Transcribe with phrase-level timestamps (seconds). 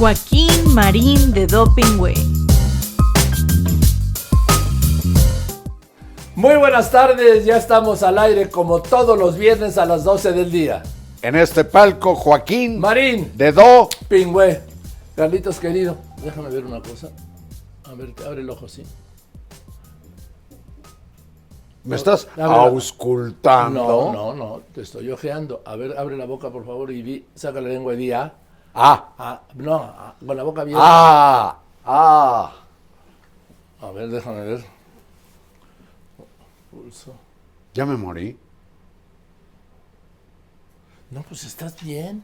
[0.00, 2.14] Joaquín Marín de Doping Way.
[6.34, 10.50] Muy buenas tardes, ya estamos al aire como todos los viernes a las 12 del
[10.50, 10.82] día.
[11.20, 13.90] En este palco, Joaquín Marín, de Do.
[14.08, 14.62] Pingüe.
[15.16, 17.10] Carlitos querido, déjame ver una cosa.
[17.84, 18.84] A ver, abre el ojo, sí.
[21.84, 24.10] ¿Me estás auscultando?
[24.10, 25.60] No, no, no, te estoy ojeando.
[25.66, 28.39] A ver, abre la boca, por favor, y di, saca la lengua y di A.
[28.74, 30.82] Ah, Ah, no, ah, con la boca abierta.
[30.84, 32.52] ah, ah.
[33.80, 34.64] A ver, déjame ver.
[36.70, 37.14] Pulso.
[37.74, 38.38] Ya me morí.
[41.10, 42.22] No, pues estás bien.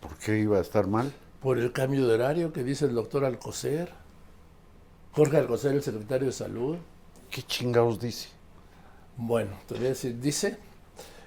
[0.00, 1.12] ¿Por qué iba a estar mal?
[1.40, 3.92] Por el cambio de horario que dice el doctor Alcocer.
[5.12, 6.76] Jorge Alcocer, el secretario de Salud.
[7.30, 8.28] ¿Qué chingados dice?
[9.16, 10.58] Bueno, te voy a decir, dice,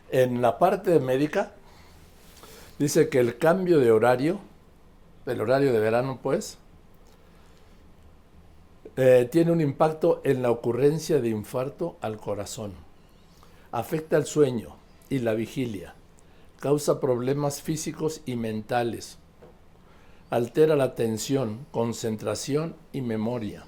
[0.09, 1.53] en la parte médica,
[2.81, 4.39] dice que el cambio de horario,
[5.27, 6.57] el horario de verano pues,
[8.97, 12.73] eh, tiene un impacto en la ocurrencia de infarto al corazón.
[13.71, 14.77] Afecta el sueño
[15.09, 15.93] y la vigilia.
[16.59, 19.19] Causa problemas físicos y mentales.
[20.31, 23.63] Altera la atención, concentración y memoria.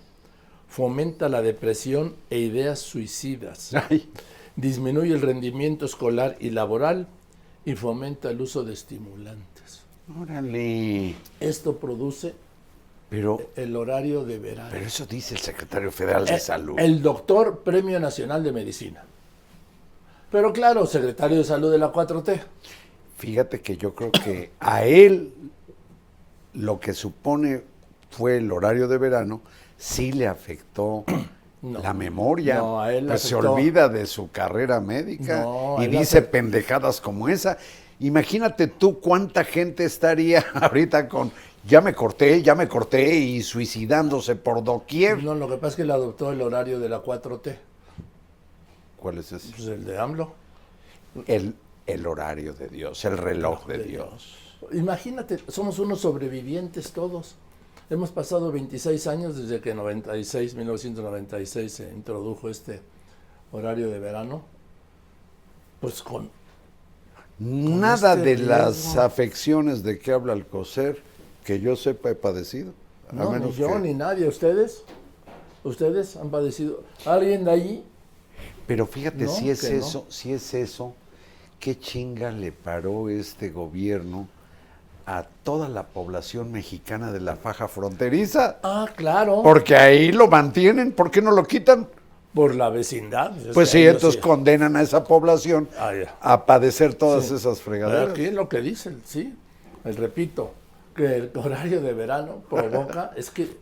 [0.68, 4.10] Fomenta la depresión e ideas suicidas Ay,
[4.56, 7.08] disminuye el rendimiento escolar y laboral
[7.66, 9.84] y fomenta el uso de estimulantes.
[10.20, 11.16] órale.
[11.40, 12.34] Esto produce
[13.10, 14.70] Pero, el horario de verano.
[14.72, 16.76] pero eso dice el secretario federal de Eh, Salud.
[16.80, 19.04] El doctor Premio Nacional de Medicina.
[20.32, 22.42] Pero claro, secretario de Salud de la 4T.
[23.18, 25.32] Fíjate que yo creo que a él
[26.54, 27.64] lo que supone
[28.10, 29.42] fue el horario de verano,
[29.78, 31.06] sí le afectó
[31.64, 31.80] No.
[31.80, 32.58] la memoria.
[32.58, 37.58] No, él pues se olvida de su carrera médica No, y dice pendejadas como esa.
[38.02, 41.32] Imagínate tú cuánta gente estaría ahorita con
[41.66, 45.24] ya me corté, ya me corté y suicidándose por doquier.
[45.24, 47.56] No, lo que pasa es que le adoptó el horario de la 4T.
[48.98, 49.50] ¿Cuál es ese?
[49.56, 50.34] Pues el de AMLO.
[51.28, 54.38] El, el horario de Dios, el reloj de de Dios.
[54.74, 57.36] Imagínate, somos unos sobrevivientes todos.
[57.90, 62.82] Hemos pasado 26 años desde que en 96, 1996 se introdujo este
[63.52, 64.44] horario de verano.
[65.82, 66.30] Pues con
[67.40, 71.02] Nada este de las afecciones de que habla el coser
[71.44, 72.74] que yo sepa he padecido.
[73.10, 74.84] A no, ni yo que- ni nadie, ustedes,
[75.64, 76.84] ustedes han padecido.
[77.06, 77.86] ¿Alguien de ahí?
[78.66, 79.70] Pero fíjate, No, si es no.
[79.78, 80.94] eso, si es eso,
[81.60, 84.30] qué chinga le paró este gobierno
[85.06, 88.58] a toda la población mexicana de la faja fronteriza.
[88.64, 91.88] Ah, claro, por, Porque ahí lo mantienen, ¿por qué no lo quitan?
[92.36, 93.38] la vecindad.
[93.38, 94.20] Es Pues sí, entonces sí.
[94.20, 97.36] condenan a esa población Ah, a padecer todas Sí.
[97.36, 98.10] esas fregaderas.
[98.10, 99.36] Aquí es lo que dicen, sí.
[99.84, 100.52] Les repito,
[100.96, 103.56] que el horario de verano provoca, es que,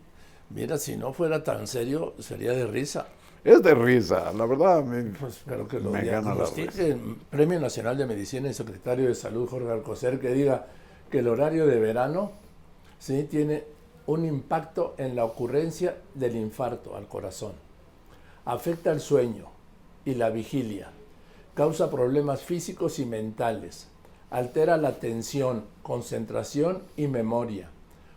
[0.52, 3.08] mira, si no fuera tan serio, sería de risa.
[3.44, 4.84] Es de risa, la verdad.
[4.85, 8.53] me- Pues espero que lo Me gana la diagnostique el Premio Nacional de Medicina y
[8.53, 10.68] secretario de Salud, Jorge Alcocer, que diga
[11.11, 12.31] que el horario de verano
[12.97, 13.66] sí tiene
[14.07, 17.51] un impacto en la ocurrencia del infarto al corazón.
[18.45, 19.45] Afecta el sueño
[20.05, 20.89] y la vigilia.
[21.53, 23.88] Causa problemas físicos y mentales.
[24.31, 27.69] Altera la atención, concentración y memoria.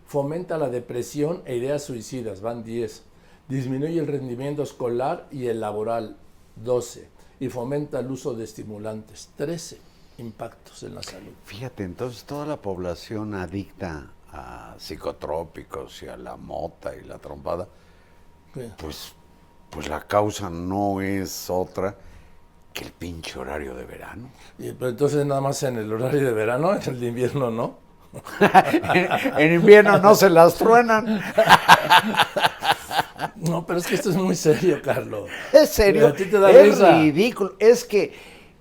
[0.07, 3.03] Fomenta la depresión e ideas suicidas, van 10.
[3.49, 6.17] Disminuye el rendimiento escolar y el laboral,
[6.57, 7.09] 12.
[7.41, 11.33] Y fomenta el uso de estimulantes, 13 impactos en la salud.
[11.45, 17.69] Fíjate, entonces toda la población adicta a psicotrópicos y a la mota y la trompada,
[18.53, 18.71] ¿Qué?
[18.77, 19.13] pues,
[19.71, 21.97] pues la causa no es otra
[22.73, 24.29] que el pinche horario de verano.
[24.59, 27.79] Y, pero entonces nada más en el horario de verano, en el de invierno no.
[29.39, 31.21] en invierno no se las truenan.
[33.37, 35.29] No, pero es que esto es muy serio, Carlos.
[35.53, 36.99] Es serio, A ti te da es risa.
[36.99, 37.55] ridículo.
[37.59, 38.15] Es que,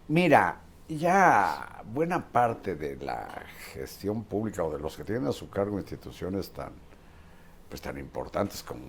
[0.08, 0.62] mira,
[0.98, 3.44] ya buena parte de la
[3.74, 6.72] gestión pública o de los que tienen a su cargo instituciones tan,
[7.70, 8.82] pues, tan importantes como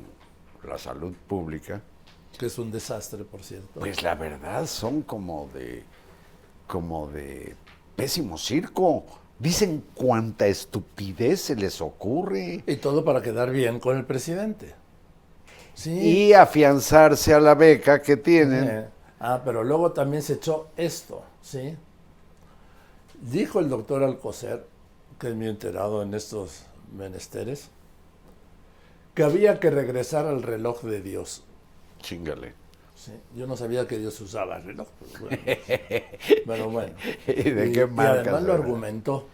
[0.62, 1.82] la salud pública,
[2.38, 3.80] Que es un desastre, por cierto.
[3.80, 5.84] pues la verdad son como de,
[6.66, 7.54] como de
[7.96, 9.04] pésimo circo.
[9.38, 12.62] Dicen cuánta estupidez se les ocurre.
[12.66, 14.74] Y todo para quedar bien con el presidente.
[15.74, 15.90] Sí.
[15.90, 18.68] Y afianzarse a la beca que tienen.
[18.68, 18.88] Eh,
[19.20, 21.76] ah, pero luego también se echó esto, ¿sí?
[23.30, 24.66] Dijo el doctor Alcocer,
[25.18, 26.64] que es muy enterado en estos
[26.96, 27.70] menesteres,
[29.14, 31.42] que había que regresar al reloj de Dios.
[32.00, 32.52] Chingale.
[32.94, 33.12] ¿sí?
[33.34, 35.42] Yo no sabía que Dios usaba reloj, pero bueno.
[36.46, 36.94] Pero bueno.
[37.26, 39.26] ¿Y de Y- qué y marca además lo argumentó.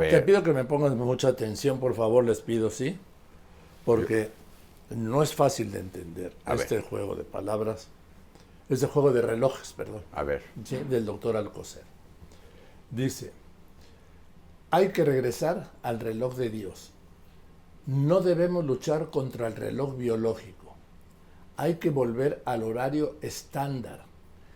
[0.00, 2.98] Te pido que me pongas mucha atención, por favor, les pido, ¿sí?
[3.84, 4.30] Porque
[4.90, 6.62] no es fácil de entender A ver.
[6.62, 7.86] este juego de palabras,
[8.68, 10.42] este juego de relojes, perdón, A ver.
[10.64, 10.78] ¿sí?
[10.78, 11.82] del doctor Alcocer.
[12.90, 13.32] Dice,
[14.70, 16.92] hay que regresar al reloj de Dios.
[17.86, 20.74] No debemos luchar contra el reloj biológico.
[21.56, 24.04] Hay que volver al horario estándar,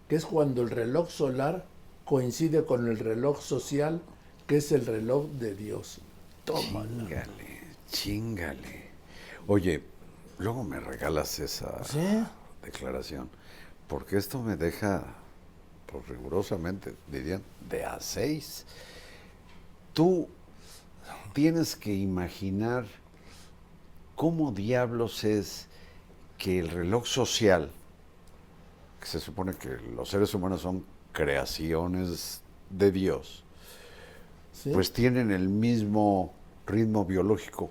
[0.08, 1.67] que es cuando el reloj solar
[2.05, 4.02] coincide con el reloj social,
[4.46, 6.00] que es el reloj de Dios.
[6.44, 6.88] Tómala.
[7.05, 8.90] Chingale, chingale.
[9.46, 9.82] Oye,
[10.38, 12.23] luego me regalas esa ¿Sí?
[12.62, 13.31] declaración,
[13.88, 15.05] porque esto me deja,
[15.93, 18.65] pues rigurosamente, dirían, de a seis.
[19.93, 20.29] Tú
[21.35, 22.87] tienes que imaginar
[24.17, 25.69] cómo diablos es
[26.39, 27.71] que el reloj social,
[29.00, 32.41] que se supone que los seres humanos son creaciones
[32.71, 33.45] de Dios,
[34.53, 34.71] ¿Sí?
[34.73, 36.33] pues tienen el mismo
[36.67, 37.71] ritmo biológico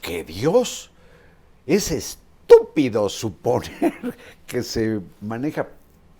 [0.00, 0.90] que Dios.
[1.66, 4.16] Es estúpido suponer
[4.46, 5.68] que se maneja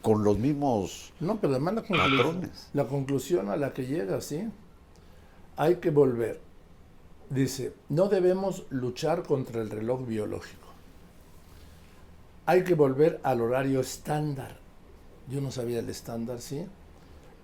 [0.03, 1.13] con los mismos...
[1.21, 2.69] No, pero además la conclusión, Patrones.
[2.75, 4.49] la conclusión a la que llega, ¿sí?
[5.57, 6.41] Hay que volver.
[7.31, 10.67] Dice, no debemos luchar contra el reloj biológico.
[12.45, 14.59] Hay que volver al horario estándar.
[15.31, 16.67] Yo no sabía el estándar, ¿sí?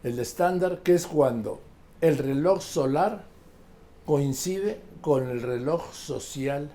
[0.03, 1.61] El estándar que es cuando
[2.01, 3.25] el reloj solar
[4.05, 6.71] coincide con el reloj social,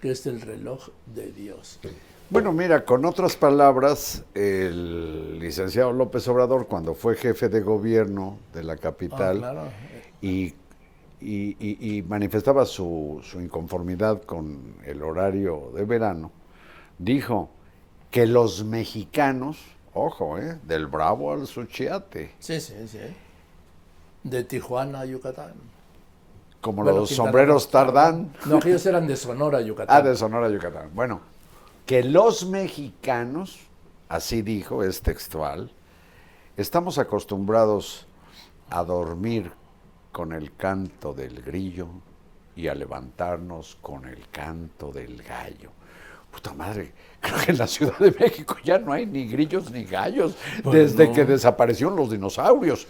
[0.00, 1.80] que es el reloj de Dios.
[2.32, 8.62] Bueno, mira, con otras palabras, el licenciado López Obrador, cuando fue jefe de gobierno de
[8.64, 9.64] la Ah, capital claro.
[10.22, 10.54] y,
[11.20, 16.30] y- y- y manifestaba su, su inconformidad con el horario de verano,
[16.98, 17.50] dijo
[18.10, 19.58] que los mexicanos,
[19.92, 22.98] ojo, eh, del Bravo al Suchiate, Sí, sí, sí.
[24.24, 25.52] De Tijuana a Yucatán.
[26.62, 27.70] como Bueno, los sombreros Roo.
[27.72, 29.94] Tardán, No, que ellos eran de Sonora, Yucatán.
[29.94, 30.90] ah, de Sonora, Yucatán.
[30.94, 31.20] Bueno,
[31.92, 33.58] que los mexicanos,
[34.08, 35.70] así dijo, es textual,
[36.56, 38.06] estamos acostumbrados
[38.70, 39.52] a dormir
[40.10, 41.88] con el canto del grillo
[42.56, 45.68] y a levantarnos con el canto del gallo.
[46.30, 49.84] Puta madre, creo que en la Ciudad de México ya no hay ni grillos ni
[49.84, 51.12] gallos Pues desde no.
[51.14, 52.86] que desaparecieron los dinosaurios.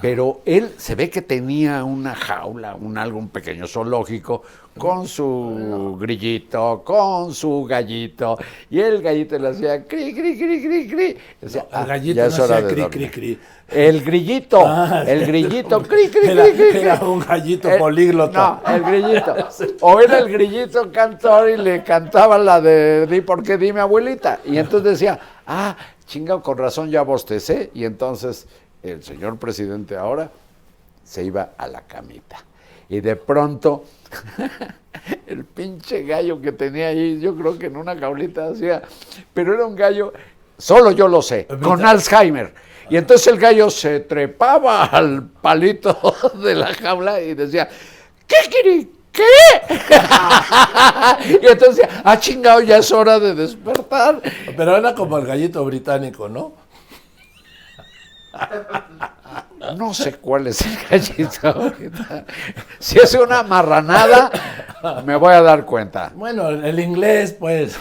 [0.00, 4.44] Pero él se ve que tenía una jaula, un algo, un pequeño zoológico
[4.78, 8.36] con su grillito, con su gallito,
[8.70, 11.16] y el gallito le hacía cri, cri, cri, cri, cri.
[11.40, 12.90] Decía, No, el "Ah, gallito no hora hacía cri, dormir".
[12.90, 13.38] cri, cri.
[13.68, 18.60] El grillito, Ah, el grillito, cri, cri, Era- cri, cri, era un gallito Eh, políglota.
[18.66, 19.34] No, el grillito.
[19.80, 24.40] O era el grillito cantor y le cantaba la de di por qué dime abuelita.
[24.44, 25.76] Y entonces decía, ah,
[26.06, 27.70] chingado, con razón ya bostecé.
[27.74, 28.46] Y entonces
[28.82, 30.30] el señor presidente ahora
[31.02, 32.36] se iba a la camita.
[32.88, 33.82] Y de pronto,
[35.26, 38.82] el pinche gallo que tenía ahí, yo creo que en una jaulita hacía,
[39.32, 40.12] pero era un gallo,
[40.58, 42.54] solo yo lo sé, con Alzheimer.
[42.88, 45.98] Y entonces el gallo se trepaba al palito
[46.42, 47.68] de la jaula y decía,
[48.26, 48.88] ¿qué quiere?
[49.12, 49.24] ¿Qué?
[51.40, 54.20] y entonces, decía, ah, chingado, ya es hora de despertar.
[54.54, 56.52] Pero era como el gallito británico, ¿no?
[59.76, 62.26] No sé cuál es el gallito ahorita.
[62.78, 64.30] Si es una marranada,
[65.04, 66.12] me voy a dar cuenta.
[66.14, 67.76] Bueno, el, inglés, pues.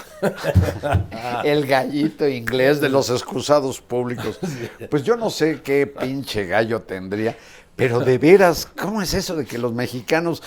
[1.44, 4.40] El gallito inglés de los excusados públicos.
[4.90, 7.36] Pues yo no sé qué pinche gallo tendría,
[7.76, 10.42] pero de veras, ¿cómo es eso de que los mexicanos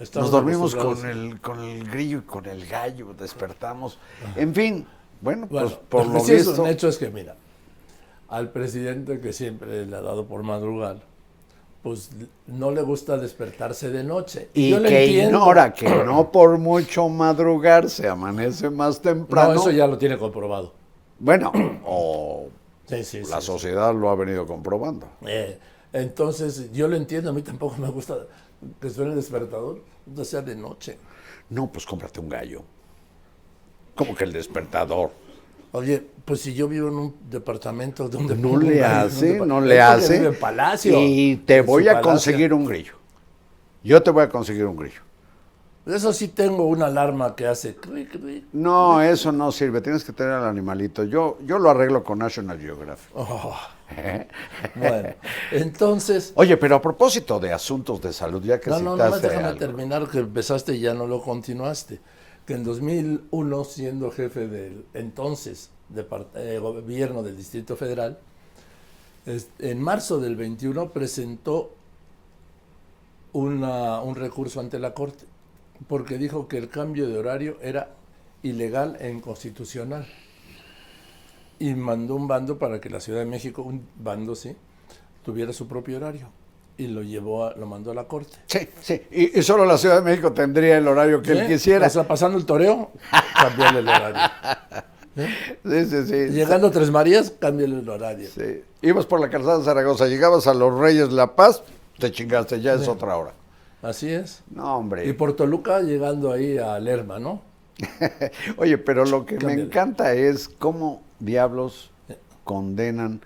[0.00, 3.98] Estamos nos dormimos con el, con el grillo y con el gallo, despertamos?
[4.36, 4.86] En fin,
[5.20, 7.36] bueno, Bueno, pues por lo sí es un hecho es que, mira,
[8.32, 11.02] al presidente que siempre le ha dado por madrugar,
[11.82, 12.10] pues
[12.46, 14.48] no le gusta despertarse de noche.
[14.54, 19.54] y Yo que ignora que no por mucho madrugar se amanece más temprano.
[19.54, 20.72] No, eso ya lo tiene comprobado.
[21.18, 21.52] Bueno,
[21.84, 22.48] o
[22.86, 25.06] Sí, sí, la sí, sociedad lo ha venido comprobando.
[25.26, 25.58] Eh,
[25.92, 28.16] entonces, yo lo entiendo, a mí tampoco me gusta
[28.80, 30.98] que suene el despertador, no sea de noche.
[31.50, 32.62] No, pues cómprate un gallo.
[33.94, 35.10] Como que el despertador.
[35.72, 40.26] Oye, pues si yo vivo en un departamento donde No le hace, no le hace.
[40.26, 40.94] en palacio.
[41.00, 42.10] Y te voy a palacio.
[42.10, 42.94] conseguir un grillo.
[43.82, 45.00] Yo te voy a conseguir un grillo.
[45.84, 47.76] Eso sí tengo una alarma que hace.
[48.52, 49.80] No, eso no sirve.
[49.80, 51.02] Tienes que tener al animalito.
[51.02, 53.10] Yo, yo lo arreglo con National Geographic.
[53.14, 53.56] Oh,
[54.76, 55.08] bueno,
[55.50, 59.28] entonces, Oye, pero a propósito de asuntos de salud, ya que no, no, no, citaste
[59.28, 59.58] déjame algo.
[59.58, 62.00] terminar que empezaste y ya no lo continuaste.
[62.46, 68.18] Que en 2001, siendo jefe del entonces depart- eh, gobierno del Distrito Federal,
[69.58, 71.72] en marzo del 21 presentó
[73.32, 75.24] un recurso ante la Corte
[75.88, 77.90] porque dijo que el cambio de horario era
[78.42, 80.06] ilegal e inconstitucional.
[81.58, 84.54] Y mandó un bando para que la Ciudad de México, un bando, sí,
[85.24, 86.28] tuviera su propio horario.
[86.78, 88.38] Y lo llevó, a- lo mandó a la Corte.
[88.46, 89.02] Sí, sí.
[89.10, 91.86] Y, y solo la Ciudad de México tendría el horario que él quisiera.
[91.86, 92.90] O sea, pasando el toreo,
[93.34, 94.16] cambiarle el horario.
[95.14, 96.14] Sí, sí, sí.
[96.30, 98.30] Llegando a Tres Marías, cámbiale el horario.
[98.34, 98.62] Sí.
[98.80, 101.62] Ibas por la calzada de Zaragoza, llegabas a los Reyes La Paz,
[101.98, 103.34] te chingaste, ya es otra hora.
[103.82, 104.42] Así es.
[104.50, 105.06] No, hombre.
[105.06, 107.42] Y por Toluca llegando ahí a Lerma, ¿no?
[108.56, 111.90] Oye, pero lo que me encanta es cómo diablos
[112.44, 113.20] condenan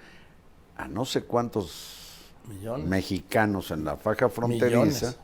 [0.76, 2.05] a no sé cuántos
[2.48, 2.86] Millones.
[2.86, 4.66] mexicanos en la faja fronteriza.
[4.66, 5.18] Millones.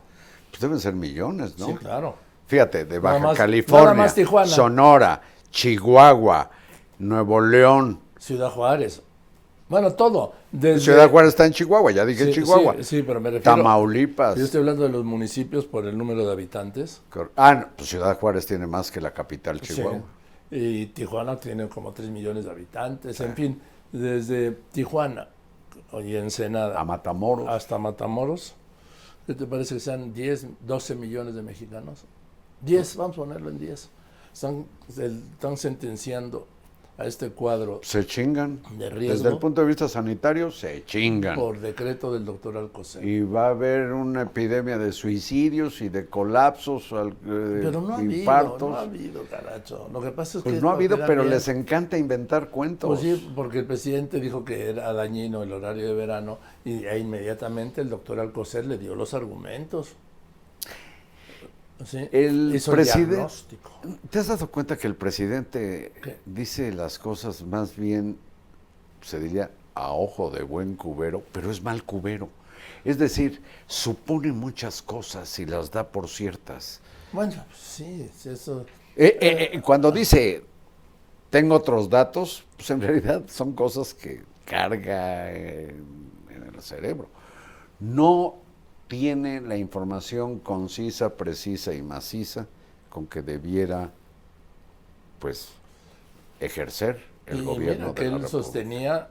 [0.49, 1.67] Pues deben ser millones, ¿no?
[1.67, 2.15] Sí, claro.
[2.47, 4.07] Fíjate, de Baja más- California.
[4.45, 6.49] Sonora, Chihuahua,
[6.99, 7.99] Nuevo León.
[8.19, 9.01] Ciudad Juárez.
[9.69, 10.33] Bueno, todo.
[10.51, 12.75] Desde, Ciudad Juárez está en Chihuahua, ya dije Sí, Chihuahua.
[12.77, 13.55] Sí, sí, pero me refiero.
[13.57, 14.35] Tamaulipas.
[14.37, 17.01] Yo estoy hablando de los municipios por el número de habitantes.
[17.35, 20.01] Ah, no, pues Ciudad Juárez tiene más que la capital Chihuahua.
[20.51, 20.55] Sí.
[20.55, 23.19] Y Tijuana tiene como 3 millones de habitantes.
[23.21, 23.61] En fin,
[23.91, 25.29] desde Tijuana
[26.01, 27.47] y Ensenada A Matamoros.
[27.47, 28.55] hasta Matamoros,
[29.27, 32.05] ¿qué te parece que sean 10, 12 millones de mexicanos?
[32.61, 33.89] 10, vamos a ponerlo en 10.
[34.33, 36.47] Están, están sentenciando
[36.97, 38.59] a este cuadro Se chingan.
[38.77, 39.17] De riesgo.
[39.17, 41.35] Desde el punto de vista sanitario, se chingan.
[41.35, 43.03] por decreto del doctor Alcocer.
[43.03, 47.93] Y va a haber una epidemia de suicidios y de colapsos, al- eh, Pero no
[47.93, 48.69] ha habido, infartos.
[48.69, 49.89] no ha habido, caracho.
[49.91, 50.61] Lo que pasa es pues que...
[50.61, 51.33] no ha habido, pero bien.
[51.33, 52.87] les encanta inventar cuentos.
[52.87, 56.99] Pues sí, porque el presidente dijo que era dañino el horario de verano y e
[56.99, 59.95] inmediatamente el doctor Alcocer le dio los argumentos.
[61.85, 63.57] Sí, El presidente-.
[64.09, 66.19] ¿Te has dado cuenta que el presidente ¿Qué?
[66.25, 68.17] dice las cosas más bien,
[69.01, 72.29] se diría, a ojo de buen cubero, pero es mal cubero?
[72.85, 76.81] Es decir, supone muchas cosas y las da por ciertas.
[77.11, 78.65] Bueno, pues sí, sí, eso...
[78.95, 80.43] Eh, eh, eh, cuando dice,
[81.29, 85.83] tengo otros datos, pues en realidad son cosas que carga en,
[86.29, 87.07] en el cerebro.
[87.79, 88.42] No
[88.87, 92.47] tiene la información concisa, precisa y maciza
[92.89, 93.91] con que debiera,
[95.19, 95.49] pues,
[96.39, 98.43] ejercer el y gobierno mira que de la él República.
[98.43, 99.07] sostenía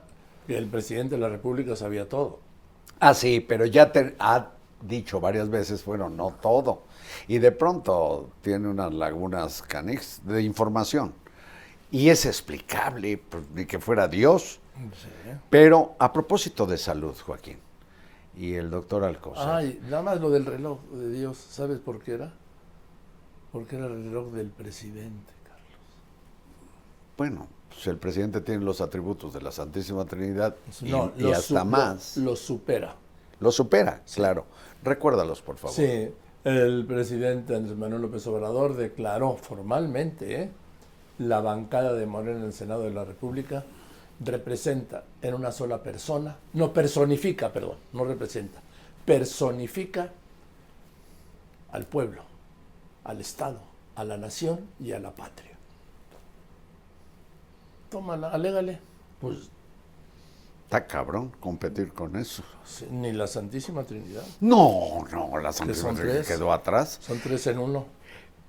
[0.47, 2.39] que el presidente de la República sabía todo.
[2.99, 4.51] Ah, sí, pero ya te ha
[4.81, 6.83] dicho varias veces, bueno, no todo.
[7.27, 11.13] Y de pronto tiene unas lagunas canix de información.
[11.91, 14.59] Y es explicable, pues, ni que fuera Dios.
[15.49, 17.57] Pero a propósito de salud, Joaquín,
[18.37, 19.47] y el doctor Alcocer.
[19.47, 22.33] Ay, nada más lo del reloj de Dios, ¿sabes por qué era?
[23.51, 25.67] Porque era el reloj del presidente, Carlos.
[27.17, 31.59] Bueno, pues el presidente tiene los atributos de la Santísima Trinidad y, No, y hasta
[31.59, 32.17] lo- más.
[32.17, 32.95] Lo, supera.
[33.39, 34.45] Lo supera, claro.
[34.83, 35.75] Recuérdalos, por favor.
[35.75, 36.09] Sí,
[36.43, 40.51] el presidente Andrés Manuel López Obrador declaró formalmente ¿eh?
[41.19, 43.63] la bancada de Morena en el Senado de la República
[44.19, 48.61] representa en una sola persona, no personifica, perdón, no representa,
[49.05, 50.11] personifica
[51.71, 52.23] al pueblo,
[53.03, 53.59] al Estado,
[53.95, 55.51] a la nación y a la patria.
[57.89, 58.79] Tómala, alégale.
[59.19, 59.49] Pues
[60.65, 62.43] Está cabrón competir con eso.
[62.65, 64.23] sí, ni la Santísima Trinidad.
[64.41, 66.97] No, no, la Santísima Trinidad quedó atrás.
[67.01, 67.85] Son tres en uno.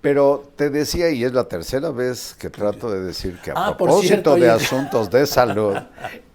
[0.04, 3.74] Pero te decía, y es la tercera vez que trato de decir que a Ah,
[3.74, 5.78] propósito cierto, de asuntos de salud,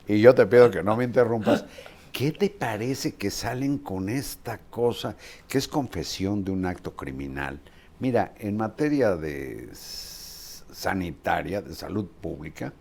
[0.07, 1.65] y yo te pido que no me interrumpas,
[2.11, 5.15] ¿qué te parece que salen con esta cosa
[5.47, 7.59] que es confesión de un acto criminal?
[7.99, 12.73] Mira, en materia de sanitaria, de salud pública,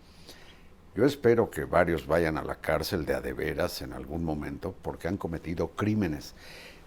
[0.95, 4.73] yo espero que varios vayan a la cárcel de a de veras en algún momento
[4.81, 6.33] porque han cometido crímenes.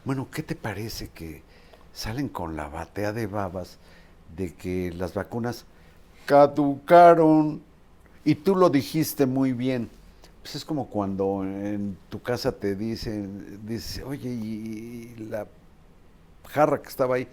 [0.04, 1.44] Bueno, ¿qué te parece que
[1.93, 3.79] salen con la batea de babas
[4.37, 5.65] de que las vacunas
[6.27, 7.63] caducaron?
[8.25, 9.91] Y tú lo dijiste muy bien.
[10.43, 15.47] Pues es como cuando en tu casa te dicen, dice, oye, y la
[16.49, 17.29] jarra que estaba ahí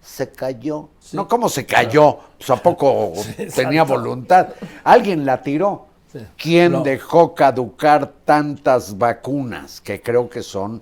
[0.00, 0.88] se cayó.
[0.98, 1.16] Sí.
[1.16, 2.18] No, ¿cómo se cayó?
[2.38, 4.48] Pues a poco Sí, tenía voluntad.
[4.82, 5.86] Alguien la tiró.
[6.12, 6.20] Sí.
[6.38, 6.82] ¿Quién No.
[6.82, 9.80] dejó caducar tantas vacunas?
[9.80, 10.80] Que creo que son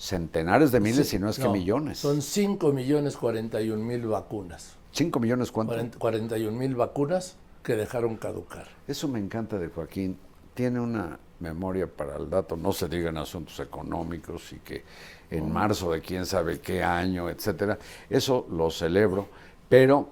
[0.00, 1.98] centenares de miles, Sí, si no es que millones.
[1.98, 4.76] Son 5 millones 41 mil vacunas.
[4.92, 5.74] ¿Cinco millones cuánto?
[5.74, 8.66] 40 41 mil vacunas que dejaron caducar.
[8.88, 10.16] Eso me encanta de Joaquín.
[10.54, 14.84] Tiene una memoria para el dato, no se digan asuntos económicos y que
[15.30, 17.78] en marzo de quién sabe qué año, etcétera.
[18.08, 19.28] Eso lo celebro,
[19.68, 20.08] pero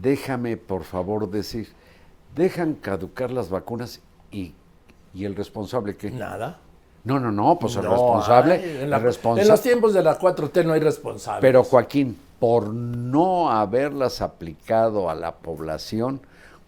[0.00, 1.68] déjame por favor decir,
[2.36, 4.54] dejan caducar las vacunas y,
[5.12, 6.60] y el responsable que Nada.
[7.04, 8.54] No, no, no, pues el No responsable.
[8.76, 11.40] en, el la- responsa- en los tiempos de la 4T no hay responsable.
[11.40, 16.20] Pero Joaquín, por no haberlas aplicado a la población,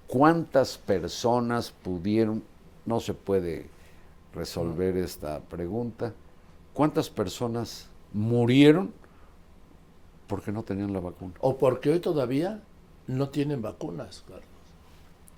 [0.09, 2.43] ¿cuántas personas pudieron,
[2.85, 3.69] no se puede
[4.35, 6.13] resolver esta pregunta,
[6.73, 8.93] cuántas personas murieron
[10.27, 11.35] porque no tenían la vacuna?
[11.41, 12.61] O porque hoy todavía
[13.07, 14.45] no tienen vacunas, Carlos.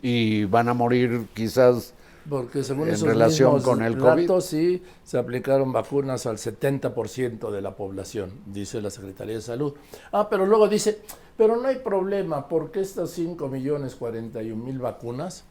[0.02, 1.92] Y van a morir quizás
[2.28, 4.23] Porque según En esos relación mismos con el COVID.
[4.23, 9.75] datos, sí, se aplicaron vacunas al 70% de la población, dice la Secretaría de Salud.
[10.12, 11.00] Ah, pero luego dice,
[11.37, 15.45] pero no hay problema, porque estas 5 millones 41 mil vacunas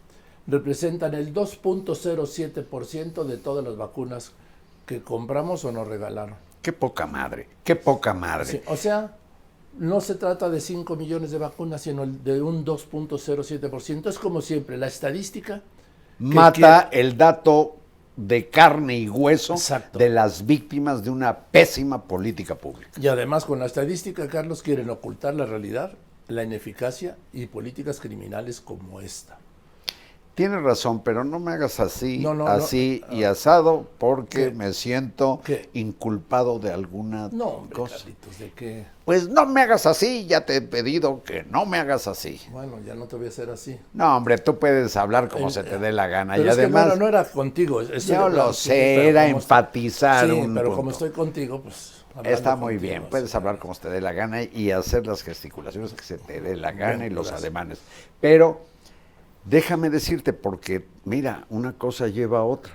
[0.48, 4.32] representan el 2.07% de todas las vacunas
[4.86, 6.36] que compramos o nos regalaron.
[6.62, 8.46] Qué poca madre, qué poca madre.
[8.46, 9.18] Sí, o sea,
[9.78, 14.10] no se trata de 5 millones de vacunas, sino de un 2.07%.
[14.10, 15.62] Es como siempre, la estadística
[16.20, 17.78] Mata el dato
[18.16, 20.00] de carne y hueso Exacto.
[20.00, 22.92] de las víctimas de una pésima política pública.
[23.00, 25.94] Y además con la estadística, Carlos, quieren ocultar la realidad,
[26.28, 29.38] la ineficacia y políticas criminales como esta.
[30.36, 32.52] Tienes razón, pero no me hagas así, No, no, no.
[32.52, 34.52] así y asado, porque ¿Qué?
[34.52, 35.70] me siento ¿Qué?
[35.74, 37.98] inculpado de alguna hombre, cosa.
[38.00, 38.86] Carlitos, ¿de qué?
[39.06, 42.42] Pues no me hagas así, ya te he pedido que no me hagas así.
[42.52, 43.80] Bueno, ya no te voy a hacer así.
[43.94, 46.34] No, hombre, tú puedes hablar como Eh, se te dé la gana.
[46.36, 47.82] Pero y es que además, no, era, no era contigo.
[47.82, 52.04] yo lo sé, era enfatizar Sí, un pero como estoy contigo, pues...
[52.24, 55.22] Está muy contigo, bien, puedes hablar como se te dé la gana y hacer las
[55.22, 57.42] gesticulaciones que se te dé la gana Bien, y los gracias.
[57.44, 57.80] ademanes.
[58.22, 58.62] Pero
[59.46, 62.74] déjame decirte, porque mira, una cosa lleva a otra.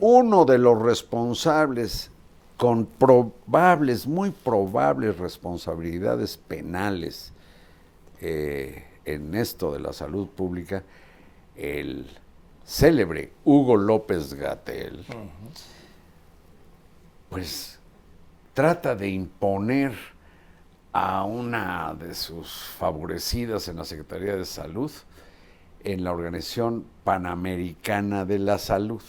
[0.00, 2.10] Uno de los responsables
[2.56, 7.32] con probables, muy probables responsabilidades penales
[8.20, 10.82] eh, en esto de la salud pública,
[11.56, 12.06] el
[12.64, 15.04] célebre Hugo López Gatel,
[17.28, 17.78] pues
[18.52, 19.94] trata de imponer
[20.92, 24.90] a una de sus favorecidas en la Secretaría de Salud
[25.84, 29.02] en la Organización Panamericana de la Salud.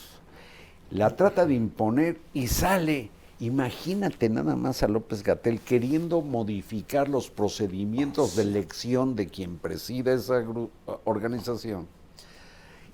[0.89, 7.29] La trata de imponer y sale, imagínate nada más a López Gatel queriendo modificar los
[7.29, 10.43] procedimientos de elección de quien presida esa
[11.05, 11.87] organización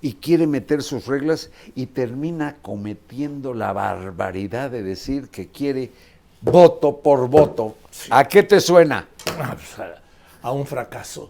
[0.02, 5.92] y quiere meter sus reglas y termina cometiendo la barbaridad de decir que quiere
[6.42, 7.76] voto por voto.
[8.10, 9.08] ¿A qué te suena?
[10.42, 11.30] A, un fracaso.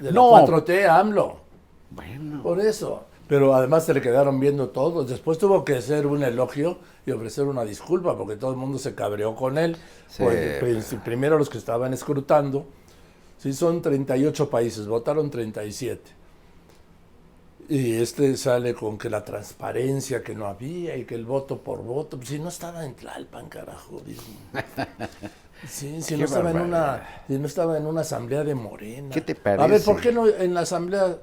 [0.00, 0.32] De No.
[0.36, 1.47] la 4T, AMLO.
[1.90, 3.04] Bueno, Por eso.
[3.28, 5.08] Pero además se le quedaron viendo todos.
[5.08, 8.94] Después tuvo que hacer un elogio y ofrecer una disculpa porque todo el mundo se
[8.94, 9.76] cabreó con él.
[10.08, 10.22] Sí.
[10.60, 12.66] Pues, primero los que estaban escrutando.
[13.36, 16.10] Sí, son 38 países, votaron 37.
[17.68, 21.82] Y este sale con que la transparencia que no había y que el voto por
[21.82, 22.16] voto.
[22.16, 24.00] Pues, si no estaba en Tlalpan, carajo.
[25.66, 29.10] Sí, si no estaba en una, si no estaba en una asamblea de Morena.
[29.10, 29.84] ¿Qué te A ver, parece?
[29.84, 31.18] ¿por qué no en la asamblea,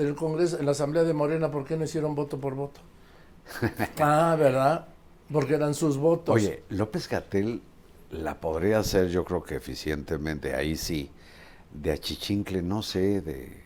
[0.00, 2.80] el Congreso, en la asamblea de Morena, por qué no hicieron voto por voto?
[4.00, 4.86] ah, ¿verdad?
[5.32, 6.34] Porque eran sus votos.
[6.34, 7.62] oye, López Gatel
[8.10, 11.10] la podría hacer yo creo que eficientemente, ahí sí,
[11.72, 13.62] de achichincle, no sé, de,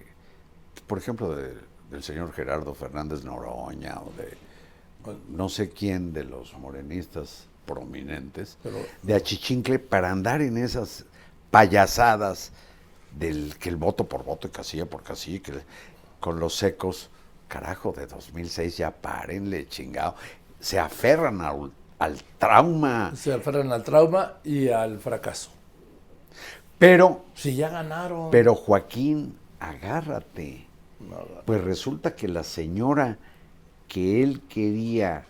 [0.87, 1.55] por ejemplo, de-
[1.91, 4.37] del señor Gerardo Fernández Noroña o de
[5.29, 11.05] no sé quién de los morenistas prominentes, Pero- de achichincle para andar en esas
[11.51, 12.53] payasadas
[13.19, 15.53] del que el voto por voto y casilla por casilla, que
[16.25, 17.11] con los secos,
[17.49, 20.15] carajo, de 2006 ya párenle, chingado.
[20.59, 25.51] Se aferran al, al trauma, Se aferran al trauma y al fracaso.
[26.79, 28.31] pero, Si ya ganaron.
[28.31, 30.65] pero Joaquín, agárrate.
[31.45, 33.19] Pues resulta que la señora
[33.87, 35.27] que él quería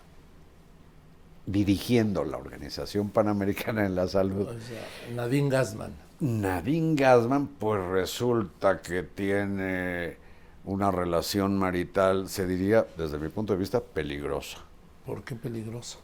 [1.45, 5.91] dirigiendo la Organización Panamericana de la Salud, O sea, Nadine Gassman.
[6.21, 10.23] Nadine Gassman, pues resulta que tiene
[10.65, 14.57] una relación marital, se diría, desde mi punto de vista, peligrosa.
[15.05, 15.99] ¿Por qué peligroso?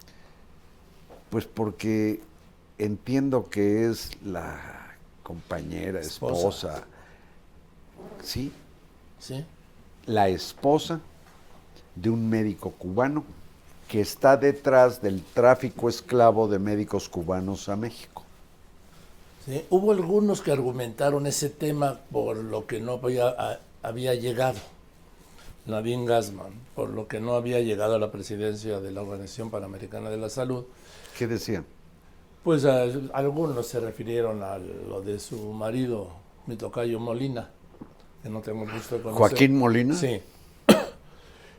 [1.30, 2.22] Pues porque
[2.78, 6.38] entiendo que es la compañera, Esposa.
[6.38, 6.84] esposa,
[8.24, 8.52] sí,
[9.20, 9.46] ¿Sí?
[10.06, 11.00] la esposa
[11.96, 13.24] de un médico cubano
[13.88, 18.24] que está detrás del tráfico esclavo de médicos cubanos a México.
[19.46, 19.66] ¿Sí?
[19.70, 24.60] Hubo algunos que argumentaron ese tema por lo que no había, a- había llegado.
[25.68, 30.10] Nadine Gassman, por lo que no había llegado a la presidencia de la Organización Panamericana
[30.10, 30.66] de la Salud.
[31.18, 31.66] ¿Qué decían?
[32.44, 36.08] Pues a- algunos se refirieron a lo de su marido,
[36.48, 37.52] mi tocayo Molina,
[38.24, 39.20] que no tengo gusto de conocer.
[39.20, 39.94] Joaquín Molina.
[39.96, 40.20] Sí.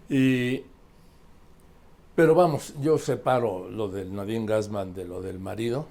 [0.09, 0.65] Y
[2.15, 5.87] Pero vamos, yo separo lo del Nadine Gassman de lo del marido.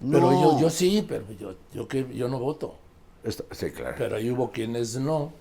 [0.00, 0.52] Pero No.
[0.54, 2.76] yo, yo sí, pero yo, yo, que, yo no voto.
[3.24, 3.96] Esto- sí, claro.
[3.98, 5.32] Pero ahí hubo quienes no.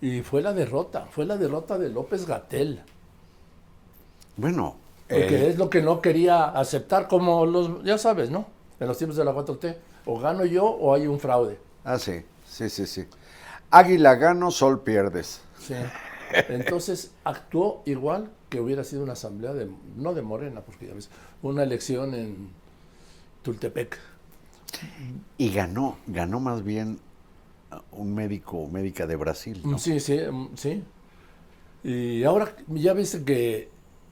[0.00, 2.82] Y fue la derrota, fue la derrota de López Gatel.
[4.36, 4.76] bueno,
[5.08, 8.46] Porque eh, es lo que no quería aceptar, como los, ya sabes, ¿no?
[8.80, 11.58] En los tiempos de la 4T, o gano yo o hay un fraude.
[11.84, 13.06] ah, sí, sí, sí, sí.
[13.70, 15.42] Águila gano, sol pierdes.
[15.58, 15.74] Sí.
[16.48, 21.10] Entonces actuó igual que hubiera sido una asamblea de, no de Morena, porque ya ves,
[21.42, 22.50] una elección en
[23.42, 23.98] Tultepec.
[25.38, 26.98] Y ganó, ganó más bien
[27.70, 29.78] uh, un médico o médica de Brasil, ¿no?
[29.78, 30.82] Sí, sí, mm, sí.
[31.84, 33.68] Y ahora ya viste que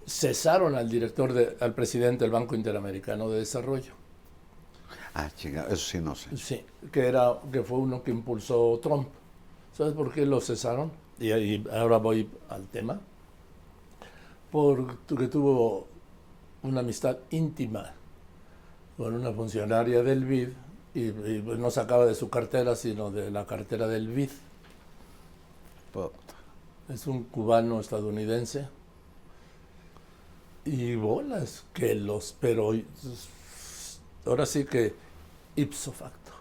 [0.07, 3.93] cesaron al director, de, al presidente del Banco Interamericano de Desarrollo.
[5.15, 6.37] Ah, chinga, eso sí no sé.
[6.37, 9.09] Sí, que era que fue uno que impulsó Trump.
[9.73, 10.91] ¿Sabes por qué lo cesaron?
[11.19, 13.01] Y, ahora voy al tema.
[14.51, 15.87] Porque tuvo
[16.63, 17.95] una amistad íntima
[19.01, 20.49] con una funcionaria del BID
[20.95, 24.29] y, y no sacaba de su cartera, sino de la cartera del BID.
[26.91, 28.69] Es un cubano estadounidense.
[30.67, 32.73] Y bolas, que los, pero
[34.27, 34.95] ahora sí que
[35.57, 36.33] ipso facto.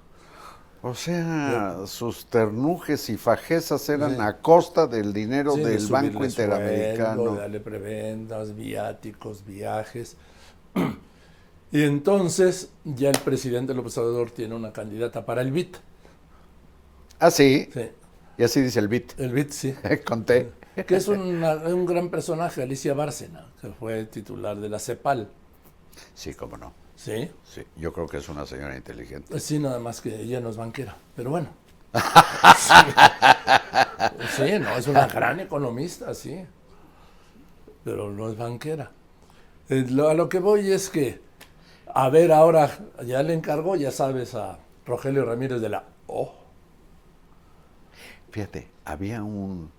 [0.82, 4.22] O sea, sus ternujes y fajezas eran Sí.
[4.22, 7.36] a costa del dinero Sí, de del Banco subirle sueldo, Interamericano.
[7.36, 10.18] darle preventas, viáticos, viajes.
[11.72, 15.78] Y entonces ya el presidente López Obrador tiene una candidata para el BIT.
[17.20, 17.90] Ah, sí, Sí,
[18.38, 19.20] y así dice el beat.
[19.20, 19.76] el BIT, sí.
[20.06, 20.52] Conté.
[20.88, 25.30] Que es una- un gran personaje, Alicia Bárcena, que fue titular de la CEPAL.
[26.16, 26.74] Sí, cómo no.
[26.96, 29.40] Sí, Sí, yo creo que es una señora inteligente.
[29.40, 30.96] sí, nada más que ella no es banquera.
[31.16, 31.50] Pero bueno.
[31.94, 32.74] Sí,
[34.38, 36.40] Sí, no, es una gran economista, sí.
[37.84, 38.92] Pero no es banquera.
[39.70, 41.20] Eh, lo- a lo que voy es que,
[41.94, 42.70] a ver, ahora
[43.06, 46.34] ya le encargó, ya sabes, a Rogelio Ramírez de la O.
[48.32, 49.72] Fíjate, había un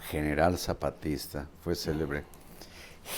[0.00, 2.24] general zapatista, fue célebre,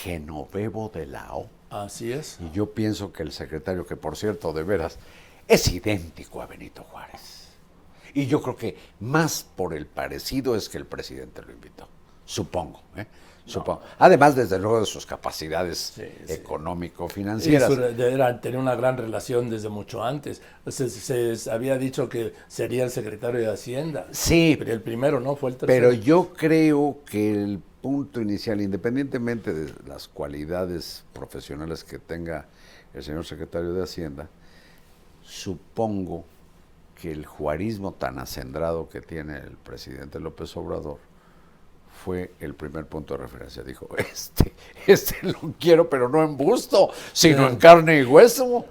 [0.03, 1.49] Genovevo de la O.
[1.71, 2.39] Así es.
[2.41, 4.99] Y yo pienso que el secretario, que por cierto, de veras,
[5.47, 7.49] es idéntico a Benito Juárez.
[8.15, 11.89] Y yo creo que más por el parecido es que el presidente lo invitó.
[12.25, 13.07] Supongo, ¿eh?
[13.51, 13.83] Supongo.
[13.99, 16.33] Además, desde luego, de sus capacidades Sí, sí.
[16.33, 17.71] económico-financieras.
[17.99, 20.41] Era, tenía una gran relación desde mucho antes.
[20.69, 20.89] Se,
[21.37, 24.07] se había dicho que sería el secretario de Hacienda.
[24.13, 25.37] Sí, Pero el primero, ¿no?
[25.37, 25.89] Fue el tercero.
[25.89, 32.47] Pero yo creo que el punto inicial, independientemente de las cualidades profesionales que tenga
[32.95, 34.29] el señor secretario de Hacienda,
[35.23, 36.25] supongo
[37.01, 40.99] que el juarismo tan acendrado que tiene el presidente López Obrador
[42.05, 43.63] fue el primer punto de referencia.
[43.63, 44.53] Dijo, este,
[44.87, 47.53] este lo quiero, pero no en busto, sino Sí.
[47.53, 48.65] en carne y hueso.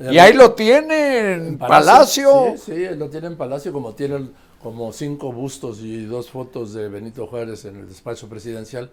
[0.00, 2.54] Y ahí lo tiene en Palacio.
[2.56, 4.32] Sí, sí, lo tiene en Palacio, como tienen
[4.62, 8.90] como cinco bustos y dos fotos de Benito Juárez en el despacho presidencial.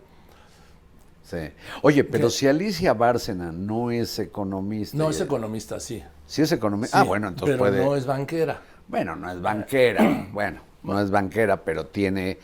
[1.23, 1.37] Sí.
[1.81, 2.31] Oye, pero ¿Qué?
[2.31, 4.97] si Alicia Bárcena no es economista.
[4.97, 6.03] No, es economista, sí.
[6.25, 6.97] Sí es economista.
[6.97, 7.85] Sí, ah, bueno, entonces pero puede.
[7.85, 8.61] no es banquera.
[8.87, 10.27] Bueno, no es banquera.
[10.33, 12.37] bueno, no es banquera, pero tiene,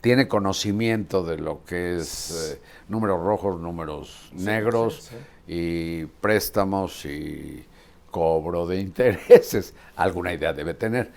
[0.00, 7.64] tiene conocimiento de lo que es eh, números rojos, números negros sí, y préstamos y
[8.10, 9.74] cobro de intereses.
[9.96, 11.10] Alguna idea debe tener.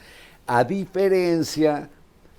[0.48, 1.89] A diferencia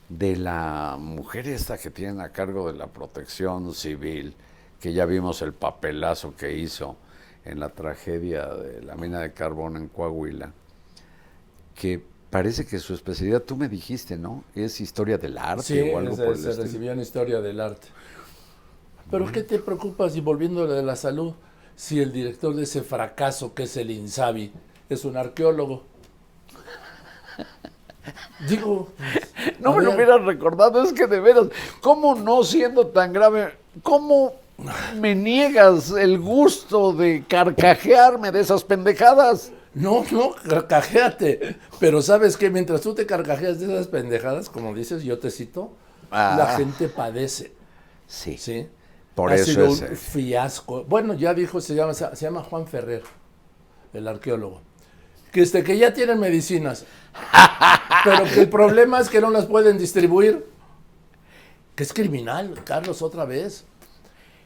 [0.08, 4.34] de la mujer esta que tiene a cargo de la protección civil,
[4.80, 6.96] que ya vimos el papelazo que hizo
[7.44, 10.52] en la tragedia de la mina de carbón en Coahuila,
[11.74, 12.02] que
[12.34, 14.42] parece que su especialidad, tú me dijiste, ¿no?
[14.56, 17.60] Es historia del arte Sí, o algo se, por el se recibió en Historia del
[17.60, 17.86] Arte.
[19.08, 21.34] ¿Pero qué te preocupas, y volviendo de la salud,
[21.76, 24.50] si el director de ese fracaso que es el INSABI
[24.88, 25.84] es un arqueólogo?
[28.48, 28.88] Digo...
[29.60, 31.46] No me lo hubieras recordado, es que de veras,
[31.80, 33.52] ¿cómo no siendo tan grave,
[33.84, 34.32] cómo
[35.00, 39.52] me niegas el gusto de carcajearme de esas pendejadas?
[39.74, 41.56] No, no, carcajéate.
[41.80, 45.72] Pero sabes que mientras tú te carcajeas de esas pendejadas, como dices, yo te cito,
[46.10, 46.36] Ah.
[46.38, 47.52] la gente padece.
[48.06, 48.68] Sí, ¿sí?
[49.14, 49.80] por ha eso sido es...
[49.80, 50.84] un eh, fiasco.
[50.84, 53.02] Bueno, ya dijo, se llama, se llama Juan Ferrer,
[53.92, 54.60] el arqueólogo.
[55.32, 56.84] Que, este, que ya tienen medicinas,
[58.04, 60.46] pero que el problema es que no las pueden distribuir.
[61.74, 63.64] Que es criminal, Carlos, otra vez.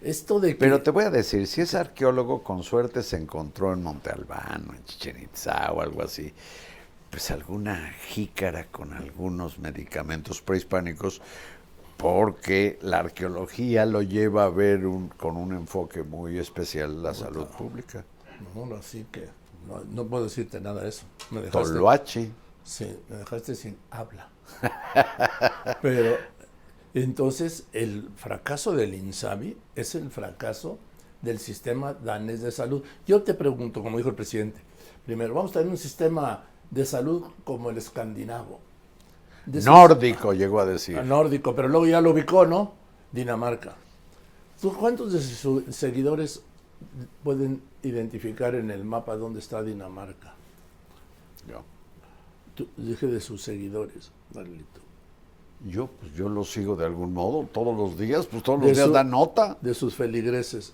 [0.02, 0.56] Esto de que...
[0.60, 4.72] Pero te voy a decir, si es arqueólogo, con suerte se encontró en Monte Albano,
[4.74, 6.32] en Chichen Itzá o algo así,
[7.10, 11.20] pues alguna jícara con algunos medicamentos prehispánicos,
[11.96, 17.46] porque la arqueología lo lleva a ver un- con un enfoque muy especial la salud
[17.46, 18.04] pública.
[18.54, 19.28] No, así que
[19.66, 21.06] no, no puedo decirte nada de eso.
[21.32, 22.30] Me dejaste, Toloache.
[22.62, 24.28] sí, me dejaste sin habla.
[25.82, 26.16] Pero
[26.94, 30.78] entonces el fracaso del INSABI es el fracaso
[31.22, 32.82] del sistema danés de salud.
[33.06, 34.60] Yo te pregunto, como dijo el presidente,
[35.04, 38.60] primero, vamos a tener un sistema de salud como el escandinavo.
[39.46, 40.98] De Nórdico llegó a decir.
[40.98, 42.74] a nórdico, pero luego ya lo ubicó, ¿no?
[43.12, 43.76] Dinamarca.
[44.60, 46.42] ¿Tú cuántos de sus seguidores
[47.24, 50.34] pueden identificar en el mapa dónde está Dinamarca?
[51.48, 51.62] Yo,
[52.54, 54.80] Tú- dije de sus seguidores, Carlito.
[55.64, 58.76] Yo, pues yo lo sigo de algún modo todos los días, pues todos De los
[58.76, 59.56] días su- da nota.
[59.60, 60.72] De sus feligreses.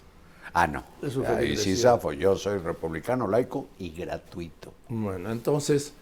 [0.53, 0.85] Ah, no.
[1.03, 2.13] de su Ahí sí zafo.
[2.13, 4.73] Yo soy republicano, laico y gratuito.
[4.89, 5.95] Bueno, entonces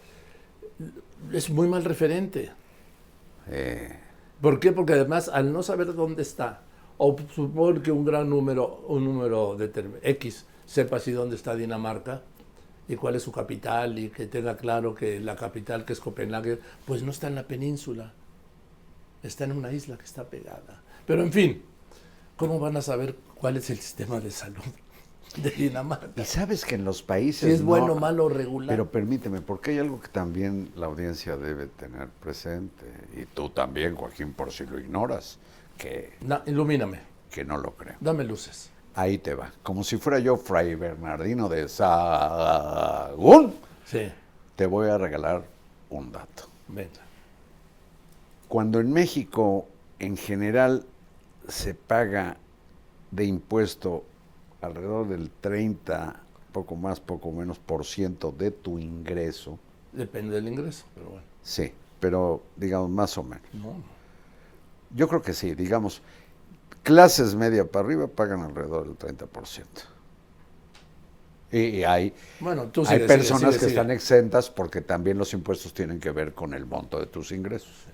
[1.32, 2.50] es muy mal referente.
[3.48, 3.98] Eh,
[4.40, 4.72] ¿Por qué?
[4.72, 6.62] Porque además al no saber dónde está,
[6.98, 12.22] o supone que un gran número, un número determin- X, sepa si dónde está Dinamarca
[12.88, 16.58] y cuál es su capital y que tenga claro que la capital que es Copenhague,
[16.86, 18.12] pues no está en la península,
[19.22, 20.82] está en una isla que está pegada.
[21.06, 21.62] Pero en fin,
[22.36, 24.62] ¿cómo van a saber cuál es el sistema de salud
[25.36, 26.20] de Dinamarca?
[26.20, 27.48] y sabes que en los países.
[27.48, 28.68] Si es bueno, no- malo regular.
[28.68, 32.84] Pero permíteme, porque hay algo que también la audiencia debe tener presente,
[33.16, 35.38] y tú también, Joaquín, por si lo ignoras,
[35.78, 37.96] que, Na- ilumíname, que no lo creo.
[38.00, 38.70] dame luces.
[38.94, 39.50] Ahí te va.
[39.62, 43.54] Como si fuera yo Fray Bernardino de Sahagún,
[43.86, 44.10] Sí,
[44.54, 45.44] te voy a regalar
[45.90, 46.44] un dato.
[46.68, 47.00] venga.
[48.52, 49.66] Cuando en México,
[49.98, 50.84] en general,
[51.48, 52.36] se paga
[53.10, 54.04] de impuesto
[54.60, 56.20] alrededor del 30,
[56.52, 59.58] poco más, poco menos por ciento de tu ingreso,
[59.92, 61.26] Depende del ingreso, pero bueno.
[61.42, 63.46] sí, pero digamos más o menos.
[63.54, 63.74] No,
[64.94, 66.02] Yo creo que sí, digamos,
[66.82, 69.86] clases media para arriba pagan alrededor del 30%.
[71.50, 75.32] Y, y hay, Bueno, tú hay sigue, personas sigue, que están exentas porque también los
[75.34, 77.86] impuestos tienen que ver con el monto de tus ingresos.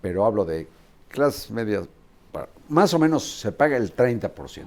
[0.00, 0.66] Pero hablo de
[1.08, 1.88] clases medias,
[2.68, 4.66] más o menos se paga el 30%.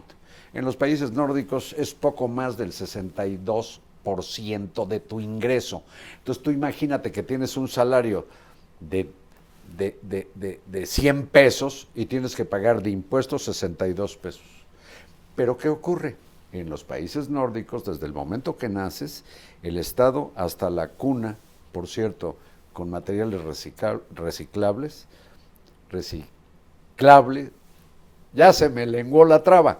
[0.53, 5.83] En los países nórdicos es poco más del 62% de tu ingreso.
[6.19, 8.27] Entonces tú imagínate que tienes un salario
[8.79, 9.09] de,
[9.77, 14.43] de, de, de, de 100 pesos y tienes que pagar de impuestos 62 pesos.
[15.35, 16.17] Pero ¿qué ocurre?
[16.51, 19.23] En los países nórdicos, desde el momento que naces,
[19.63, 21.37] el Estado hasta la cuna,
[21.71, 22.37] por cierto,
[22.73, 25.07] con materiales recicla- reciclables,
[25.89, 27.51] reciclable,
[28.33, 29.79] ya se me lenguó la traba,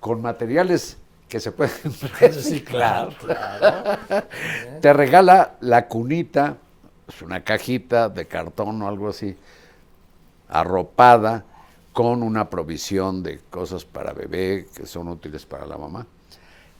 [0.00, 0.98] con materiales
[1.28, 1.74] que se pueden
[2.20, 3.14] reciclar.
[3.16, 3.98] Claro.
[4.80, 6.56] Te regala la cunita,
[7.08, 9.36] es una cajita de cartón o algo así,
[10.48, 11.44] arropada
[11.92, 16.06] con una provisión de cosas para bebé que son útiles para la mamá.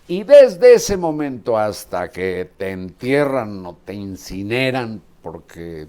[0.06, 5.88] Y desde ese momento hasta que te entierran o te incineran porque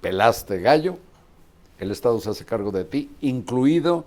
[0.00, 0.98] pelaste gallo,
[1.78, 4.04] el Estado se hace cargo de ti, incluido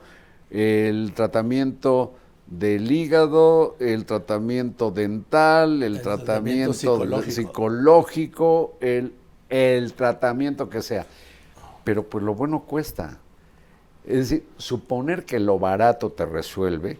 [0.49, 2.13] el tratamiento
[2.47, 7.31] del hígado, el tratamiento dental, el, El tratamiento tratamiento, psicológico.
[7.31, 9.13] psicológico, el,
[9.49, 11.05] el tratamiento que sea.
[11.83, 13.19] Pero pues lo bueno cuesta.
[14.05, 16.99] Es decir, suponer que lo barato te resuelve,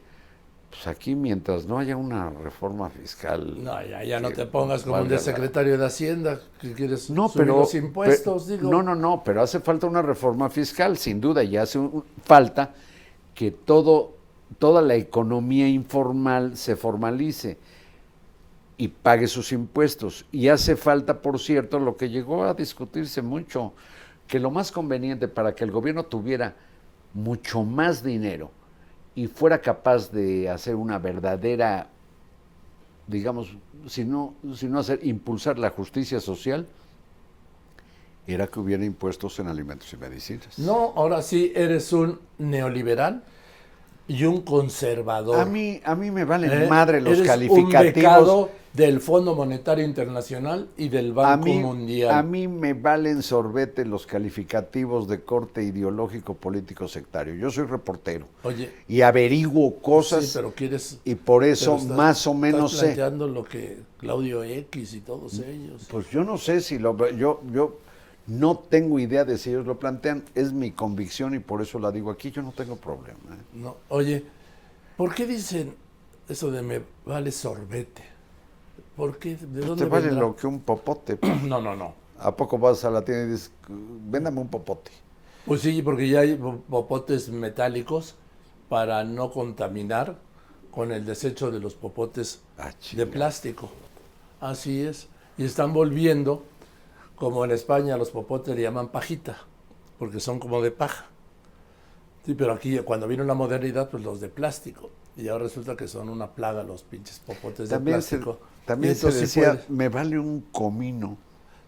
[0.70, 3.64] pues aquí mientras no haya una reforma fiscal.
[3.64, 7.10] No, ya, ya no te pongas como un valga de secretario de Hacienda que quieres
[7.10, 8.70] no, subir pero los impuestos, digo.
[8.70, 12.74] No, no, no, pero hace falta una reforma fiscal, sin duda, y hace un- falta
[13.34, 14.14] que todo,
[14.60, 17.58] toda la economía informal se formalice
[18.78, 20.26] y pague sus impuestos.
[20.32, 23.74] Y hace falta, por cierto, lo que llegó a discutirse mucho,
[24.28, 26.56] que lo más conveniente para que el gobierno tuviera
[27.14, 28.52] mucho más dinero
[29.18, 31.90] y fuera capaz de hacer una verdadera,
[33.08, 36.68] digamos, si no, si no hacer, impulsar la justicia social,
[38.28, 40.60] era que hubiera impuestos en alimentos y medicinas.
[40.60, 43.24] No, ahora sí eres un neoliberal
[44.08, 45.40] y un conservador.
[45.40, 46.68] A mí, a mí me valen ¿eh?
[46.68, 47.94] madre los Eres Un calificativos.
[47.96, 52.12] becado del Fondo Monetario Internacional y del A Banco mí, Mundial.
[52.14, 57.34] a mí me valen sorbete los calificativos de corte ideológico político sectario.
[57.36, 61.00] Yo soy reportero Oye, y averiguo cosas sí, pero quieres.
[61.04, 62.96] y por eso estás- más o menos estás sé.
[62.96, 65.88] planteando lo que Claudio X y todos ellos.
[65.90, 67.80] Pues yo no sé si lo yo yo
[68.28, 71.92] no tengo idea de si ellos lo plantean, es mi convicción y por eso la
[71.92, 73.36] digo aquí, yo no tengo problema.
[73.36, 73.46] ¿eh?
[73.54, 74.24] No, oye,
[74.98, 75.76] ¿por qué dicen
[76.30, 78.04] eso de me vale sorbete?
[78.96, 79.36] ¿Por qué?
[79.38, 80.12] ¿De Pues dónde te vale vendrá?
[80.12, 81.20] lo que un popote.
[81.48, 81.94] No, no, no.
[82.20, 84.92] ¿A poco vas a la tienda y dices, véndame un popote?
[85.46, 88.16] Pues sí, porque ya hay po- popotes metálicos
[88.70, 90.18] para no contaminar
[90.72, 93.70] con el desecho de los popotes Ah, de plástico.
[94.40, 95.08] Así es.
[95.38, 96.44] Y están volviendo,
[97.18, 99.38] como en España los popotes le llaman pajita,
[100.00, 101.08] porque son como de paja.
[102.26, 104.90] Sí, pero aquí cuando vino la modernidad, pues los de plástico.
[105.18, 108.40] Y ahora resulta que son una plaga los pinches popotes También de se, plástico.
[108.66, 111.18] también se sí decía, me vale un comino.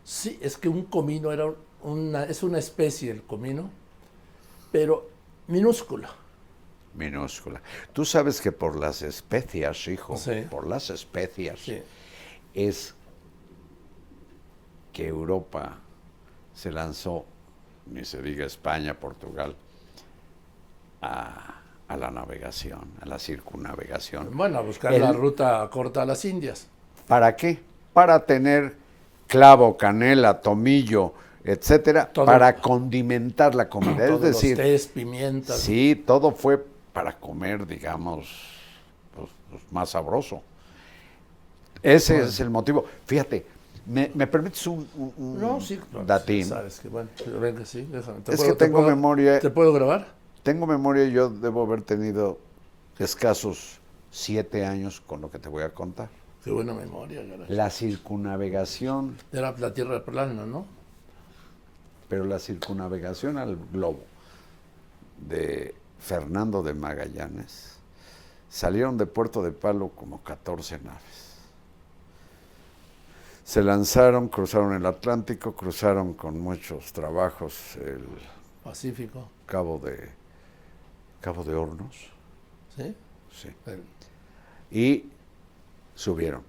[0.03, 3.69] Sí, es que un comino era una, es una especie el comino,
[4.71, 5.09] pero
[5.47, 6.09] minúscula.
[6.93, 7.61] Minúscula.
[7.93, 10.43] Tú sabes que por las especias, hijo, Sí.
[10.49, 11.81] por las especias, Sí.
[12.53, 12.93] es
[14.99, 15.77] que Europa
[16.53, 17.25] se lanzó,
[17.87, 19.55] ni se diga España, Portugal,
[21.01, 24.35] a, a la navegación, a la circunnavegación.
[24.35, 26.67] Bueno, a buscar El- la ruta corta a las Indias.
[27.07, 27.59] ¿Para qué?
[27.93, 28.75] Para tener
[29.27, 32.25] clavo, canela, tomillo, etcétera, Todo.
[32.25, 34.05] para condimentar la comida.
[34.05, 35.59] es decir, los tés, pimientas.
[35.59, 38.29] Sí, todo fue para comer, digamos,
[39.15, 40.41] pues, pues, más sabroso.
[41.81, 42.83] Ese es el motivo.
[43.05, 43.45] Fíjate,
[43.89, 46.45] ¿me, me permites un, un- un No, sí, datín?
[46.45, 47.09] Sabes que bueno,
[47.41, 48.21] venga, sí, déjame.
[48.21, 50.07] ¿Te Es puedo- que te tengo puedo- memoria- ¿Te puedo grabar?
[50.43, 52.39] Tengo memoria yo debo haber tenido
[52.97, 53.79] escasos
[54.11, 56.09] siete años con lo que te voy a contar.
[56.43, 57.47] Qué buena memoria, caray.
[57.49, 60.65] La circunnavegación, Era la tierra plana, ¿no?
[62.07, 63.99] pero la circunnavegación al globo
[65.27, 67.75] de Fernando de Magallanes,
[68.49, 71.28] salieron de Puerto de Palo como 14 naves.
[73.49, 78.05] Se lanzaron, cruzaron el Atlántico, cruzaron con muchos trabajos el
[78.63, 80.07] Pacífico, Cabo de
[81.19, 82.11] Cabo de Hornos,
[82.77, 82.95] ¿sí?
[83.31, 83.81] sí, El-
[84.69, 85.09] y
[85.95, 86.43] subieron.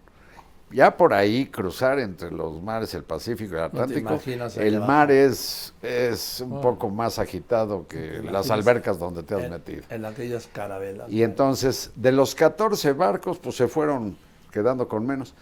[0.72, 4.92] Ya por ahí cruzar entre los mares, el Pacífico y el Atlántico, ahí el abajo.
[4.92, 6.60] mar es, es un Oh.
[6.60, 9.84] poco más agitado que las albercas donde te has en, metido.
[9.88, 11.10] en aquellas carabelas.
[11.10, 14.18] Y entonces, de los 14 barcos, pues se fueron
[14.52, 15.32] quedando con menos.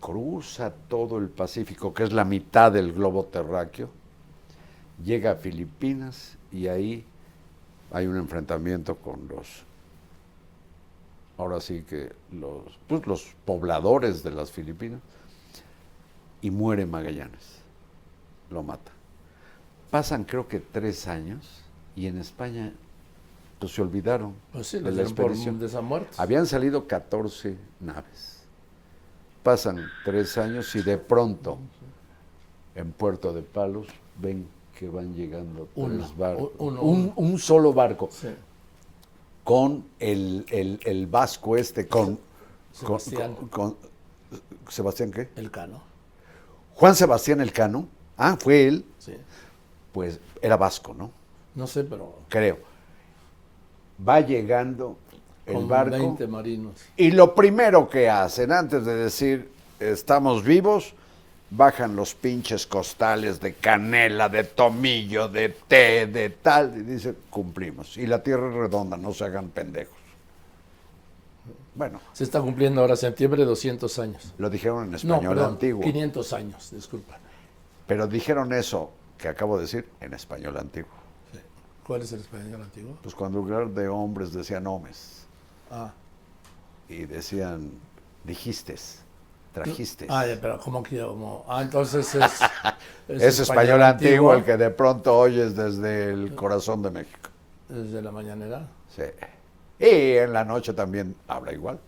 [0.00, 3.90] Cruza todo el Pacífico, que es la mitad del globo terráqueo,
[5.04, 7.04] llega a Filipinas y ahí
[7.92, 9.64] hay un enfrentamiento con los,
[11.36, 15.00] ahora sí que los, pues los pobladores de las Filipinas,
[16.42, 17.58] y muere Magallanes,
[18.50, 18.92] lo mata.
[19.90, 21.62] Pasan creo que tres años
[21.96, 22.72] y en España
[23.58, 25.58] pues, se olvidaron Pues sí, de la expedición.
[26.16, 28.39] Habían salido 14 naves.
[29.42, 31.58] Pasan tres años y de pronto
[32.74, 33.86] en Puerto de Palos
[34.18, 34.46] ven
[34.78, 36.50] que van llegando Uno, tres barcos.
[36.58, 38.28] uno, un, solo barco Sí.
[39.44, 42.18] con el, el- el vasco este, con
[42.72, 43.34] Sebastián.
[43.34, 43.76] con- con-
[44.68, 45.28] Sebastián qué?
[45.36, 45.82] El cano,
[46.74, 47.88] Juan Sebastián Elcano.
[48.16, 48.84] Ah, fue él.
[48.98, 49.14] sí.
[49.92, 51.10] Pues era vasco, ¿no?
[51.54, 52.58] No sé, pero Creo.
[54.06, 54.96] Va llegando
[55.50, 55.96] el con barco.
[55.96, 56.72] 20 marinos.
[56.96, 60.94] Y lo primero que hacen, antes de decir estamos vivos,
[61.50, 67.96] bajan los pinches costales de canela, de tomillo, de té, de tal, y dicen, cumplimos.
[67.96, 69.96] Y la tierra es redonda, no se hagan pendejos.
[71.74, 74.34] Bueno, Se está cumpliendo ahora septiembre 200 años.
[74.38, 77.18] lo dijeron en No, español perdón, antiguo, 500 años, disculpa.
[77.86, 80.90] pero dijeron eso que acabo de decir en español antiguo.
[81.86, 82.96] ¿Cuál es el español antiguo?
[83.02, 85.26] Pues cuando lugar de hombres decían homes
[85.70, 85.92] Ah,
[86.88, 87.70] y decían
[88.24, 89.02] dijistes,
[89.52, 90.08] trajistes.
[90.10, 92.40] ah pero como que como ah, entonces es
[93.08, 97.28] es español antiguo el que de pronto oyes desde el corazón de México.
[97.68, 98.66] desde la mañanera.
[98.94, 99.02] Sí.
[99.78, 101.78] Y en la noche también habla igual.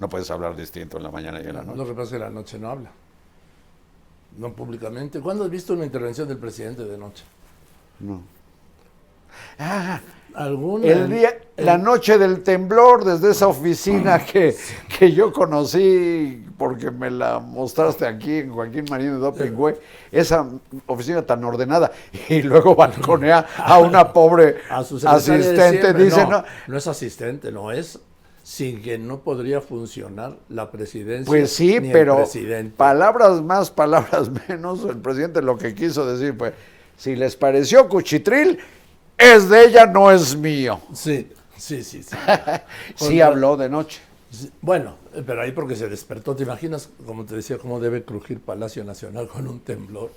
[0.00, 1.90] No puedes hablar distinto en la mañana y en la Lo noche.
[1.90, 2.90] que pasa es que la noche no habla.
[4.36, 5.20] No públicamente.
[5.20, 7.22] ¿Cuándo has visto una intervención del presidente de noche?
[8.00, 8.20] No.
[9.58, 10.00] Ah,
[10.34, 10.86] ¿Alguna?
[10.86, 14.56] el día, la noche del temblor desde esa oficina que,
[14.98, 19.74] que yo conocí porque me la mostraste aquí en Joaquín Marín de Doping Güey,
[20.10, 20.48] esa
[20.86, 21.92] oficina tan ordenada
[22.28, 27.52] y luego balconea a una pobre A su asistente, dice, no, no, no es asistente,
[27.52, 27.98] no es
[28.42, 31.26] sin que no podría funcionar la presidencia.
[31.26, 32.74] Pues sí, ni pero presidente.
[32.76, 36.52] palabras más, palabras menos, el presidente lo que quiso decir fue,
[36.96, 38.58] si les pareció cuchitril,
[39.16, 40.80] es de ella, no es mío.
[40.92, 42.02] Sí, sí, sí.
[42.02, 42.16] sí.
[42.96, 44.00] Sí habló de noche.
[44.60, 44.96] Bueno,
[45.26, 46.34] pero ahí porque se despertó.
[46.34, 50.10] ¿Te imaginas, como te decía, cómo debe crujir Palacio Nacional con un temblor?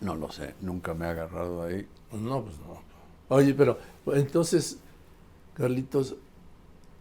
[0.00, 1.86] No lo sé, nunca me ha agarrado ahí.
[2.12, 2.80] No, pues no.
[3.28, 4.78] Oye, pero entonces,
[5.54, 6.16] Carlitos,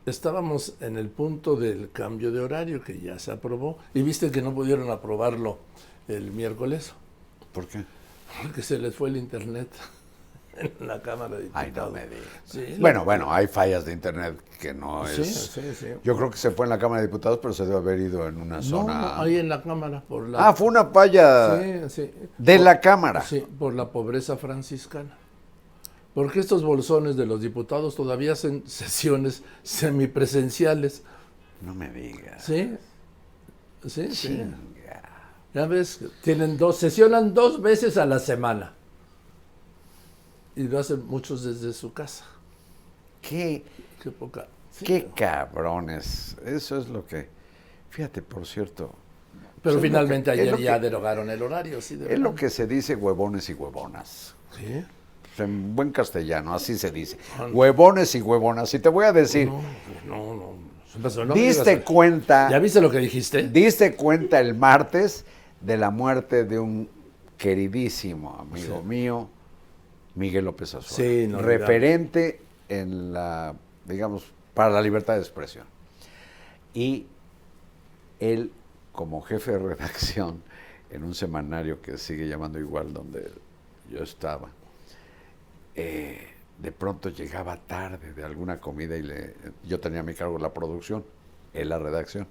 [0.05, 4.41] estábamos en el punto del cambio de horario que ya se aprobó y viste que
[4.41, 5.57] no pudieron aprobarlo
[6.07, 6.93] el miércoles
[7.53, 7.84] ¿Por qué?
[8.41, 9.70] porque se les fue el internet.
[10.58, 11.93] En la Cámara de Ay, Diputados.
[11.93, 12.28] no me digas.
[12.45, 15.16] Sí, bueno, bueno, hay fallas de internet que no es.
[15.16, 15.88] sí, sí.
[16.03, 18.28] Yo creo que se fue en la Cámara de Diputados, pero se debe haber ido
[18.28, 18.93] en una No, zona.
[19.01, 20.47] no, ahí en la Cámara, por la...
[20.47, 21.89] Ah, fue una falla de
[22.38, 23.22] Por- la Cámara.
[23.22, 25.18] Sí, por la pobreza franciscana.
[26.14, 31.03] Porque estos bolsones de los diputados todavía hacen sesiones semipresenciales.
[31.62, 32.43] No me digas.
[32.43, 32.76] Sí,
[33.86, 34.43] sí, sí.
[35.53, 38.74] Ya ves, tienen dos, sesionan dos veces a la semana.
[40.58, 42.26] Y lo hacen muchos desde su casa.
[43.22, 43.64] Qué,
[44.01, 44.47] Qué poca.
[44.72, 46.36] sí, qué cabrones.
[46.45, 47.30] Eso es lo que.
[47.91, 48.93] Fíjate, por cierto.
[49.62, 51.80] Pero finalmente que- ayer ya que- derogaron el horario.
[51.82, 54.34] Sí, de Es lo que se dice huevones y huevonas.
[54.55, 54.84] Sí.
[55.36, 57.18] Pues En buen castellano, así se dice.
[57.38, 57.53] Ah, no.
[57.55, 58.74] Huevones y huevonas.
[58.74, 59.62] Y te voy a decir, No,
[60.08, 60.68] no, no.
[61.26, 62.49] No me diste cuenta.
[62.49, 63.47] ¿Ya viste lo que dijiste?
[63.49, 65.26] Diste cuenta el martes
[65.62, 66.89] de la muerte de un
[67.38, 68.88] queridísimo amigo Sí.
[68.88, 69.30] mío,
[70.18, 70.76] Miguel López.
[70.82, 71.57] Sí, inolvidable.
[71.57, 73.55] referente en la,
[73.86, 75.65] digamos, para la libertad de expresión.
[76.74, 77.05] Y
[78.20, 78.51] él,
[78.91, 80.41] como jefe de redacción,
[80.89, 83.32] en un semanario que sigue llamando igual donde
[83.91, 84.49] yo estaba,
[85.76, 90.39] eh, de pronto llegaba tarde de alguna comida y le, yo tenía a mi cargo
[90.39, 91.05] la producción,
[91.53, 92.28] él la redacción.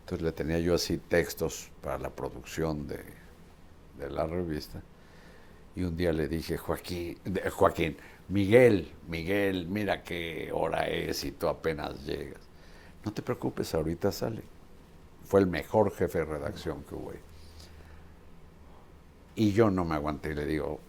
[0.00, 3.00] Entonces le tenía yo así textos para la producción de,
[3.98, 4.80] de la revista.
[5.76, 7.18] Y un día le dije, Joaquín,
[7.52, 7.96] Joaquín,
[8.28, 12.40] Miguel, Miguel, mira qué hora es y tú apenas llegas.
[13.04, 14.42] No te preocupes, ahorita sale.
[15.24, 17.12] Fue el mejor jefe de redacción que hubo.
[19.34, 20.80] Y yo no me aguanté y le digo,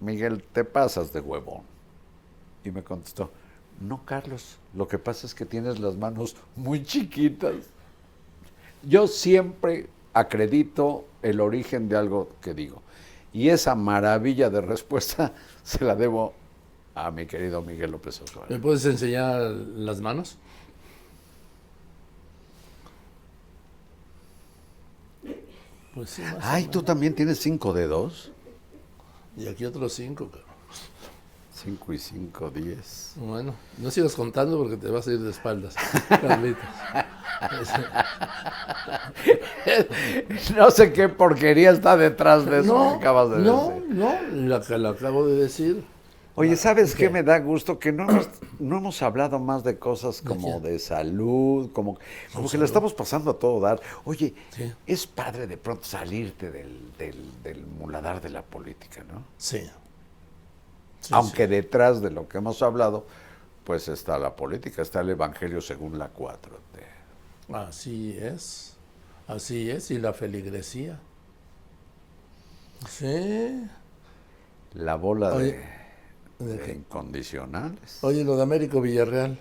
[0.00, 1.62] Miguel, te pasas de huevón.
[2.62, 3.30] Y me contestó,
[3.80, 7.54] no, Carlos, lo que pasa es que tienes las manos muy chiquitas.
[8.82, 12.82] Yo siempre acredito el origen de algo que digo.
[13.32, 16.34] Y esa maravilla de respuesta se la debo
[16.94, 18.58] a mi querido Miguel López ¿Me Ochoa.
[18.60, 20.36] puedes enseñar las manos?
[25.94, 28.30] Pues sí, Ay, tú también tienes cinco dedos.
[29.36, 30.50] Y aquí otros cinco, cabrón.
[31.52, 33.12] Cinco y cinco, diez.
[33.16, 35.74] Bueno, no sigas contando porque te vas a ir de espaldas,
[36.08, 36.62] Carlitos.
[40.56, 43.84] no sé qué porquería está detrás de eso que acabas de no, decir.
[43.88, 44.12] no,
[44.48, 45.84] la que la acabo de decir.
[46.36, 47.10] Oye, ¿sabes qué ¿Qué?
[47.10, 47.78] me da gusto?
[47.78, 48.28] Que no hemos,
[48.60, 51.98] no hemos hablado más de cosas como de salud, como,
[52.32, 53.80] como que la estamos pasando a todo dar.
[54.04, 54.72] Oye, Sí.
[54.86, 59.24] es padre de pronto salirte del, del, del muladar de la política, ¿no?
[59.36, 59.68] Sí.
[61.00, 63.06] Sí, Aunque detrás de lo que hemos hablado,
[63.64, 66.52] pues está la política, está el Evangelio según la 4.
[67.50, 67.54] Sí.
[67.54, 68.76] Así es.
[69.26, 69.90] Así es.
[69.90, 70.98] Y la feligresía.
[72.88, 73.66] Sí.
[74.74, 75.60] La bola Oye,
[76.38, 78.02] de, incondicionales.
[78.02, 79.38] Oye, lo de Américo Villarreal.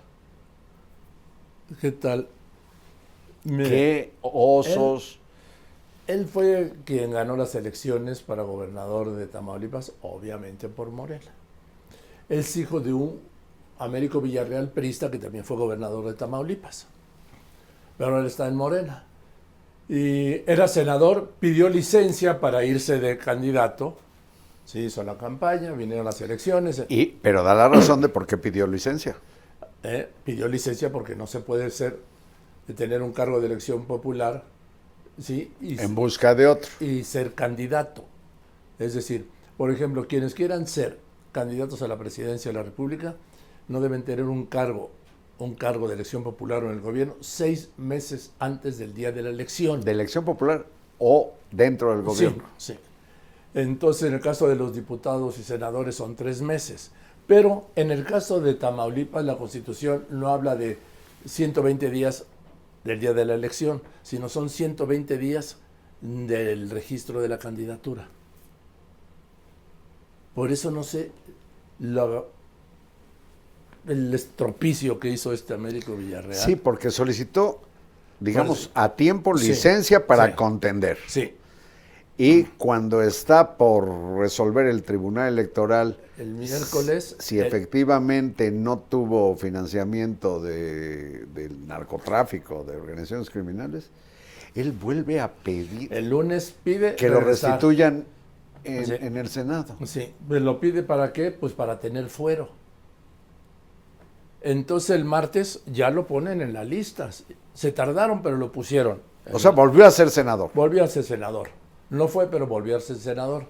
[1.79, 2.27] ¿Qué tal?
[3.43, 5.19] Mire, ¿Qué osos?
[6.07, 11.31] Él fue quien ganó las elecciones para gobernador de Tamaulipas, obviamente por Morena.
[12.27, 13.21] Es hijo de un
[13.77, 16.87] Américo Villarreal Prista que también fue gobernador de Tamaulipas.
[17.99, 19.03] Pero ahora está en Morena.
[19.89, 23.97] Y era senador, pidió licencia para irse de candidato.
[24.63, 26.85] Se hizo la campaña, vinieron las elecciones.
[26.87, 29.17] Y, pero da la razón de por qué pidió licencia.
[29.83, 31.99] Eh, pidió licencia porque no se puede ser,
[32.67, 34.45] de tener un cargo de elección popular,
[35.19, 35.51] ¿sí?
[35.59, 36.69] Y, En busca de otro.
[36.79, 38.05] y ser candidato.
[38.77, 39.27] Es decir,
[39.57, 40.99] por ejemplo, quienes quieran ser
[41.33, 43.15] candidatos a la presidencia de la República
[43.67, 44.89] no deben tener un cargo,
[45.39, 49.21] un cargo de elección popular o en el gobierno seis meses antes del día de
[49.23, 49.81] la elección.
[49.81, 50.65] De elección popular
[50.99, 52.43] o dentro del gobierno.
[52.57, 52.79] Sí, sí.
[53.53, 56.91] Entonces, en el caso de los diputados y senadores son tres meses.
[57.25, 60.77] Pero en el caso de Tamaulipas, la Constitución no habla de
[61.25, 62.25] 120 días
[62.83, 65.57] del día de la elección, sino son 120 días
[66.01, 68.07] del registro de la candidatura.
[70.35, 71.11] Por eso no sé
[71.79, 72.27] lo-
[73.89, 76.35] el estropicio que hizo este Américo Villarreal.
[76.35, 77.61] Sí, porque solicitó,
[78.19, 80.33] digamos, a tiempo sí, licencia para sí.
[80.33, 80.97] contender.
[81.07, 81.33] Sí,
[82.17, 87.15] Y cuando está por resolver el Tribunal Electoral el miércoles.
[87.19, 93.89] si el- efectivamente no tuvo financiamiento de, del narcotráfico, de organizaciones criminales,
[94.53, 98.03] él vuelve a pedir el lunes pide que lo restituyan
[98.65, 98.93] en, Sí.
[98.99, 99.77] en el Senado.
[99.85, 101.31] Sí, lo pide para qué?
[101.31, 102.49] Pues para tener fuero.
[104.41, 107.09] Entonces el martes ya lo ponen en la lista.
[107.53, 109.01] Se tardaron, pero lo pusieron.
[109.31, 110.51] O sea, volvió a ser senador.
[110.53, 111.49] volvió a ser senador.
[111.89, 113.45] No fue, pero volvió a ser senador.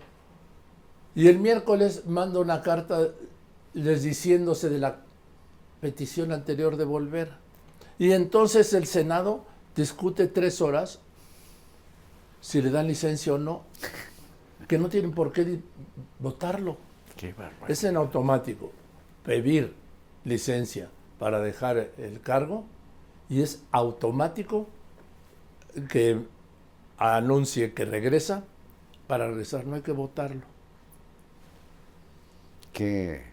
[1.16, 3.10] Y el miércoles manda una carta
[3.74, 4.98] les diciéndose de la
[5.82, 7.32] petición anterior de volver.
[7.98, 11.00] Y entonces el Senado discute tres horas
[12.42, 13.64] si le dan licencia o no,
[14.68, 15.60] que no tienen por qué
[16.20, 16.78] votarlo.
[17.18, 17.36] Qué.
[17.68, 18.72] Es en automático
[19.24, 19.74] pedir
[20.30, 22.64] licencia para dejar el cargo
[23.30, 24.68] y es automático
[25.90, 26.20] que
[26.98, 28.44] anuncie que regresa
[29.08, 30.42] para regresar, no hay que votarlo.
[32.74, 33.24] Qué,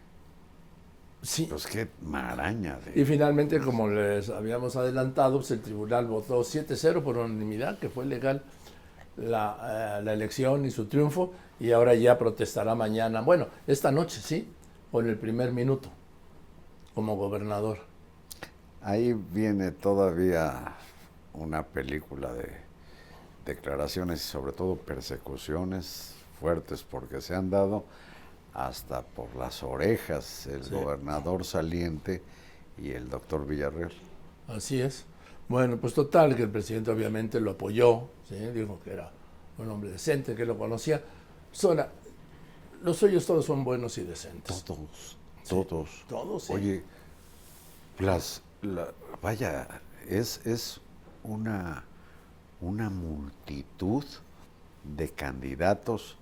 [1.23, 1.47] Sí.
[1.49, 2.79] pues qué maraña.
[2.85, 7.89] de- Y finalmente, como les habíamos adelantado, pues el tribunal votó 7-0 por unanimidad, que
[7.89, 8.43] fue legal
[9.17, 14.21] la, eh, la elección y su triunfo, y ahora ya protestará mañana, bueno, esta noche,
[14.21, 14.49] sí,
[14.93, 15.89] con el primer minuto,
[16.97, 17.79] como gobernador.
[18.81, 20.75] Ahí viene todavía
[21.35, 22.51] una película de
[23.45, 27.85] declaraciones y sobre todo persecuciones fuertes porque se han dado
[28.55, 30.71] hasta por las orejas el Sí.
[30.75, 32.23] gobernador saliente
[32.79, 33.93] y el doctor Villarreal.
[34.49, 35.05] Así es.
[35.49, 38.37] Bueno, pues total, que el presidente obviamente lo apoyó, ¿sí?
[38.55, 39.13] dijo que era
[39.59, 41.03] un hombre decente, que lo conocía.
[41.53, 41.89] Sona,
[42.83, 44.65] los suyos todos son buenos y decentes.
[44.65, 45.19] Todos,
[45.49, 46.05] todos.
[46.09, 46.53] Todos, sí.
[46.53, 46.83] Oye,
[47.99, 48.93] las, la-
[49.23, 50.81] vaya, es, es
[51.23, 51.85] una,
[52.61, 54.05] una multitud
[54.85, 56.17] de candidatos,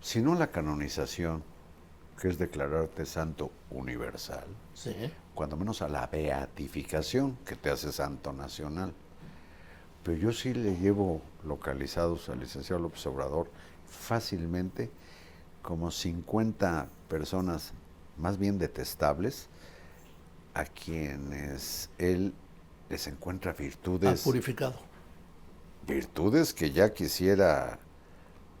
[0.00, 1.42] si no la canonización,
[2.20, 4.44] que es declararte santo universal,
[4.74, 4.94] Sí.
[5.34, 8.92] cuando menos a la beatificación que te hace santo nacional.
[10.02, 13.50] Pero yo sí le llevo localizados al licenciado López Obrador
[13.88, 14.90] fácilmente
[15.62, 17.72] como 50 personas
[18.18, 19.48] más bien detestables
[20.54, 22.32] a quienes él
[22.88, 24.74] les encuentra Ha virtudes, purificado.
[25.86, 27.78] virtudes que ya quisiera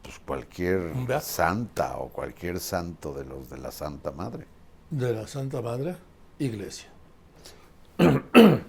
[0.02, 4.46] pues cualquier santa o cualquier santo de los de la Santa Madre.
[4.90, 5.96] De la Santa Madre
[6.38, 6.88] Iglesia.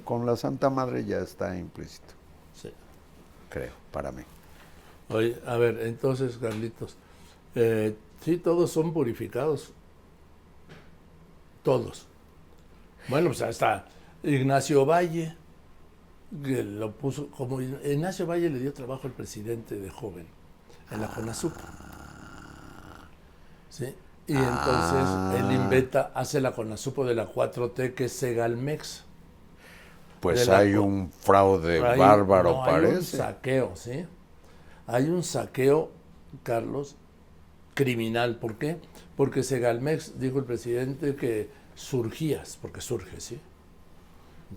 [0.03, 2.13] Con la Santa Madre ya está implícito,
[2.53, 2.71] Sí.
[3.49, 4.23] creo, para mí.
[5.09, 6.95] Oye, a ver, entonces, Carlitos,
[7.55, 9.73] eh, sí, todos son purificados.
[11.69, 12.07] Todos.
[13.09, 13.85] Bueno, pues hasta
[14.23, 15.35] Ignacio Valle,
[16.43, 20.25] que lo puso, como Ignacio Valle le dio trabajo al presidente de joven
[20.89, 21.53] en la CONASUP.
[23.69, 23.93] ¿Sí?
[24.25, 29.03] Y entonces él inventa, hace la CONASUP de la 4T, que es Segalmex.
[30.21, 33.17] Pues la hay un fraude Hay- bárbaro, no, Hay un parece.
[33.17, 34.05] saqueo, ¿sí?
[34.87, 35.91] Hay un saqueo,
[36.43, 36.95] Carlos,
[37.75, 38.37] criminal.
[38.37, 38.77] ¿Por qué?
[39.15, 41.49] Porque Segalmex, dijo el presidente, que
[41.79, 43.39] surgías, porque surge, ¿sí?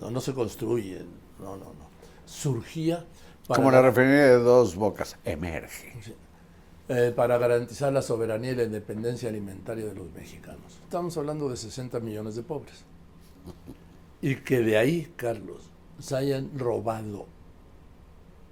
[0.01, 1.05] No, no se construye,
[1.39, 1.91] no, no, no.
[2.25, 3.05] Surgía
[3.47, 5.93] para, Como la refinería de dos bocas, emerge.
[6.89, 10.79] eh, para garantizar la soberanía y la independencia alimentaria de los mexicanos.
[10.85, 12.85] Estamos hablando de 60 millones de pobres.
[14.21, 17.27] Y que de ahí, Carlos, se hayan robado.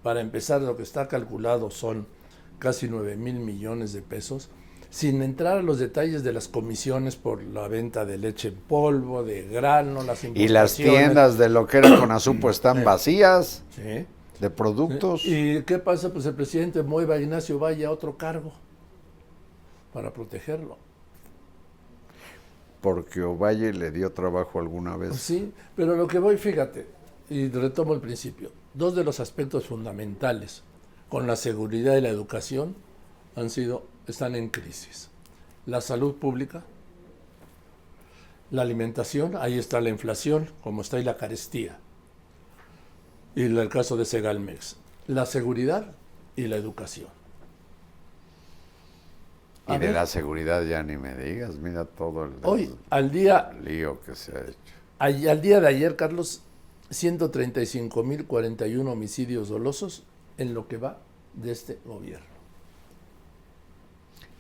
[0.02, 2.06] Para empezar, lo que está calculado son
[2.58, 4.48] casi 9 mil millones de pesos,
[4.91, 9.22] sin entrar a los detalles de las comisiones por la venta de leche en polvo,
[9.22, 14.05] de grano, las Y las tiendas de lo que era Conazupo están vacías Sí.
[14.41, 15.24] de productos.
[15.24, 16.12] ¿Y qué pasa?
[16.12, 18.53] Pues el presidente mueve a Ignacio Valle a otro cargo
[19.93, 20.76] para protegerlo.
[22.80, 25.16] Porque Ovalle le dio trabajo alguna vez.
[25.16, 26.86] Sí, pero lo que voy, fíjate,
[27.28, 30.62] y retomo el principio, dos de los aspectos fundamentales
[31.09, 32.74] con la seguridad y la educación
[33.36, 35.08] han sido, están en crisis.
[35.66, 36.62] La salud pública,
[38.50, 41.78] la alimentación, ahí está la inflación, como está ahí la carestía.
[43.34, 45.92] Y el caso de Segalmex, la seguridad
[46.36, 47.08] y la educación.
[49.68, 51.54] y de la seguridad ya ni me digas.
[51.56, 54.56] Mira todo el, Hoy, al día, el lío que se ha hecho.
[54.98, 56.42] Ay- Al día de ayer, Carlos,
[56.90, 60.02] 135.041 homicidios dolosos
[60.38, 60.98] en lo que va
[61.34, 62.26] de este gobierno.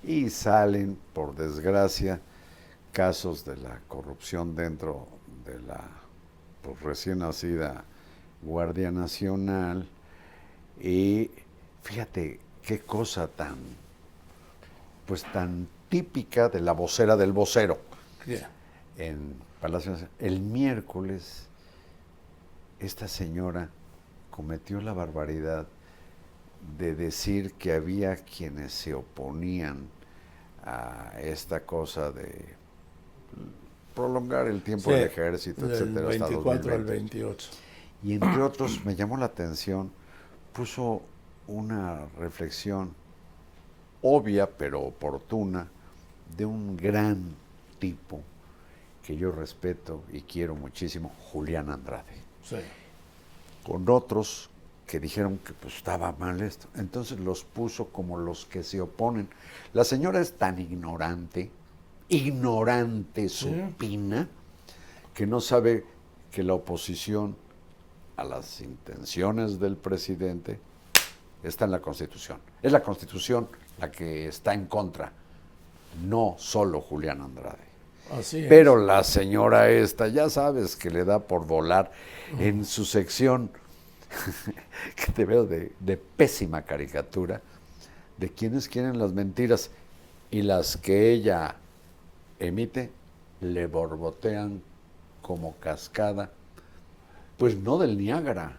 [0.02, 2.20] Y salen, por desgracia,
[2.92, 5.06] casos de la corrupción dentro
[5.44, 5.82] de la
[6.62, 7.84] pues, recién nacida
[8.42, 9.86] Guardia Nacional.
[10.80, 11.30] Y
[11.82, 13.56] fíjate qué cosa tan,
[15.06, 17.78] pues tan típica de la vocera del vocero
[18.96, 20.14] en Palacio Nacional.
[20.18, 21.46] El miércoles,
[22.78, 23.68] esta señora
[24.30, 25.66] cometió la barbaridad
[26.78, 29.88] de decir que había quienes se oponían
[30.64, 32.54] a esta cosa de
[33.94, 37.18] prolongar el tiempo Sí, del ejército, Del etcétera, hasta 24 al 2020.
[37.18, 37.50] 28.
[38.02, 39.90] Y entre otros, me llamó la atención,
[40.52, 41.02] puso
[41.46, 42.94] una reflexión
[44.02, 45.68] obvia pero oportuna
[46.36, 47.34] de un gran
[47.78, 48.20] tipo
[49.02, 52.22] que yo respeto y quiero muchísimo, Julián Andrade.
[52.44, 52.56] Sí.
[53.64, 54.48] Con otros
[54.90, 56.66] que dijeron que pues, estaba mal esto.
[56.74, 59.28] Entonces los puso como los que se oponen.
[59.72, 61.48] La señora es tan ignorante,
[62.08, 64.28] ignorante supina,
[65.14, 65.84] que no sabe
[66.32, 67.36] que la oposición
[68.16, 70.58] a las intenciones del presidente
[71.44, 72.40] está en la Constitución.
[72.60, 75.12] Es la Constitución la que está en contra,
[76.02, 77.70] no solo Julián Andrade.
[78.10, 78.48] Así es.
[78.48, 81.92] Pero la señora esta, ya sabes que le da por volar
[82.40, 83.52] en su sección,
[84.96, 87.40] que te veo de, de pésima caricatura,
[88.18, 89.70] de quienes quieren las mentiras
[90.30, 91.56] y las que ella
[92.38, 92.90] emite
[93.40, 94.62] le borbotean
[95.22, 96.30] como cascada,
[97.38, 98.58] pues no del Niágara,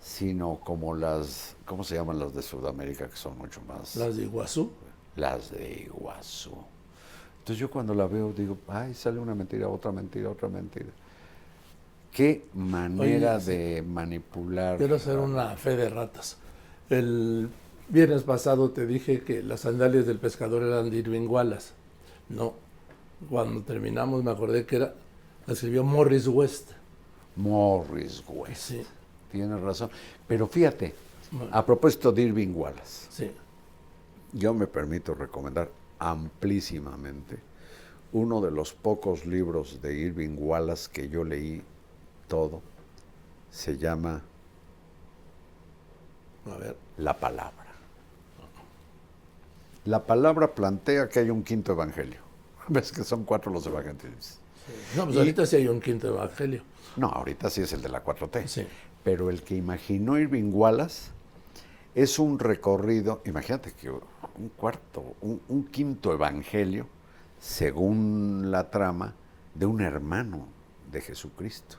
[0.00, 3.96] sino como las, ¿cómo se llaman las de Sudamérica que son mucho más?
[3.96, 4.70] Las de Iguazú.
[5.16, 6.56] Las de Iguazú.
[7.38, 10.90] Entonces yo cuando la veo digo, ay, sale una mentira, otra mentira, otra mentira.
[12.12, 14.78] Qué manera Oye, de manipular.
[14.78, 16.38] Quiero hacer una fe de ratas.
[16.88, 17.48] El
[17.88, 21.72] viernes pasado te dije que las sandalias del pescador eran de Irving Wallace.
[22.28, 22.54] No.
[23.28, 24.94] Cuando terminamos me acordé que era,
[25.46, 26.72] la escribió Morris West.
[27.36, 28.56] Morris West.
[28.60, 28.82] Sí,
[29.30, 29.90] Tienes razón.
[30.26, 30.94] Pero fíjate,
[31.52, 33.30] a propósito de Irving Wallace, sí.
[34.32, 37.38] yo me permito recomendar amplísimamente
[38.12, 41.62] uno de los pocos libros de Irving Wallace que yo leí
[42.30, 42.62] todo.
[43.50, 44.22] Se llama
[46.50, 46.76] A ver.
[46.96, 47.66] La Palabra.
[49.84, 52.20] La palabra plantea que hay un quinto evangelio.
[52.68, 54.38] Ves que son cuatro los evangelios.
[54.96, 56.62] No, pues Y- ahorita sí hay un quinto evangelio.
[56.96, 58.46] No, ahorita sí es el de la 4T.
[58.46, 58.66] Sí.
[59.02, 61.10] Pero el que imaginó Irving Wallace
[61.94, 66.86] es un recorrido, imagínate que un cuarto, un, un quinto evangelio,
[67.40, 69.14] según la trama,
[69.54, 70.46] de un hermano
[70.92, 71.76] de Jesucristo.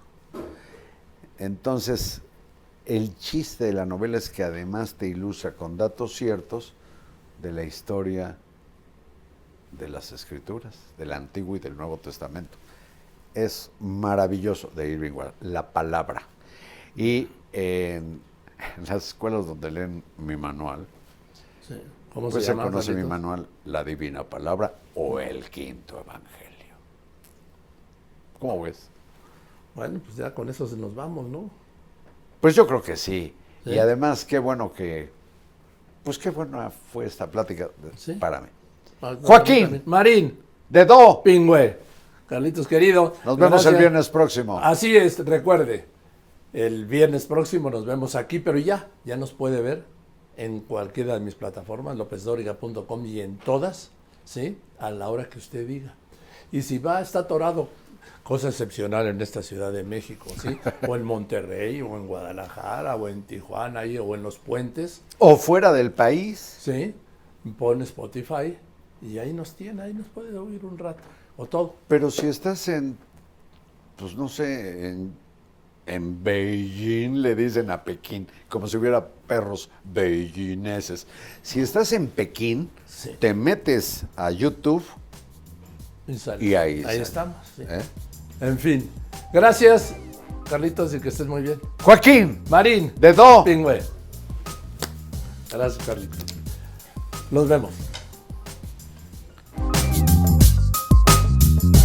[1.41, 2.21] Entonces,
[2.85, 6.75] el chiste de la novela es que además te ilustra con datos ciertos
[7.41, 8.37] de la historia
[9.71, 12.59] de las escrituras, del Antiguo y del Nuevo Testamento.
[13.33, 16.21] Es maravilloso de Irving Wallace, la palabra.
[16.95, 18.21] Y en,
[18.77, 20.85] en las escuelas donde leen mi manual,
[21.67, 21.81] sí.
[22.13, 26.75] ¿Cómo pues se conoce mi manual, la divina palabra o el quinto evangelio.
[28.37, 28.91] ¿Cómo ves?
[29.75, 31.49] Bueno, pues ya con eso se nos vamos, ¿no?
[32.39, 33.33] Pues yo creo que sí.
[33.63, 33.71] Sí.
[33.71, 35.09] Y además, qué bueno que,
[36.03, 37.69] pues qué buena fue esta plática.
[37.95, 38.13] Sí.
[38.13, 38.49] Párame.
[39.01, 39.83] Ah, no, Joaquín.
[39.85, 40.39] Marín.
[40.69, 41.21] Dedo.
[41.23, 41.77] Pingüe.
[42.27, 43.13] Carlitos querido.
[43.25, 44.59] Nos vemos el viernes próximo.
[44.59, 45.85] Así es, recuerde.
[46.53, 49.85] El viernes próximo nos vemos aquí, pero ya, ya nos puede ver
[50.37, 53.91] en cualquiera de mis plataformas, lopezdoriga.com y en todas,
[54.25, 54.57] ¿sí?
[54.79, 55.93] A la hora que usted diga.
[56.51, 57.69] Y si va, está atorado,
[58.23, 60.57] cosa excepcional en esta Ciudad de México, ¿sí?
[60.87, 65.35] O en Monterrey, o en Guadalajara, o en Tijuana, ahí, o en los puentes, O
[65.37, 66.39] fuera del país.
[66.59, 66.93] ¿sí?
[67.57, 68.57] Pone Spotify
[69.01, 71.01] y ahí nos tiene, ahí nos puede oír un rato,
[71.37, 71.75] o todo.
[71.87, 72.95] Pero si estás en,
[73.97, 75.11] pues no sé, en,
[75.87, 81.07] en Beijing, le dicen a Pekín, como si hubiera perros beijinneses.
[81.41, 83.15] Si estás en Pekín, Sí.
[83.19, 84.83] te metes a YouTube
[86.11, 86.43] Y, sale.
[86.45, 87.35] y ahí, Ahí estamos.
[87.55, 87.63] sí.
[87.67, 87.81] ¿Eh?
[88.41, 88.89] En fin.
[89.33, 89.93] Gracias,
[90.49, 91.59] Carlitos, y que estés muy bien.
[91.83, 93.43] Joaquín, Marín, Dedo.
[93.43, 93.81] Pingüe.
[95.51, 96.19] Gracias, Carlitos.
[97.29, 97.71] Nos vemos.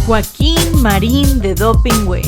[0.05, 2.21] Joaquín Marín de Dopingüe.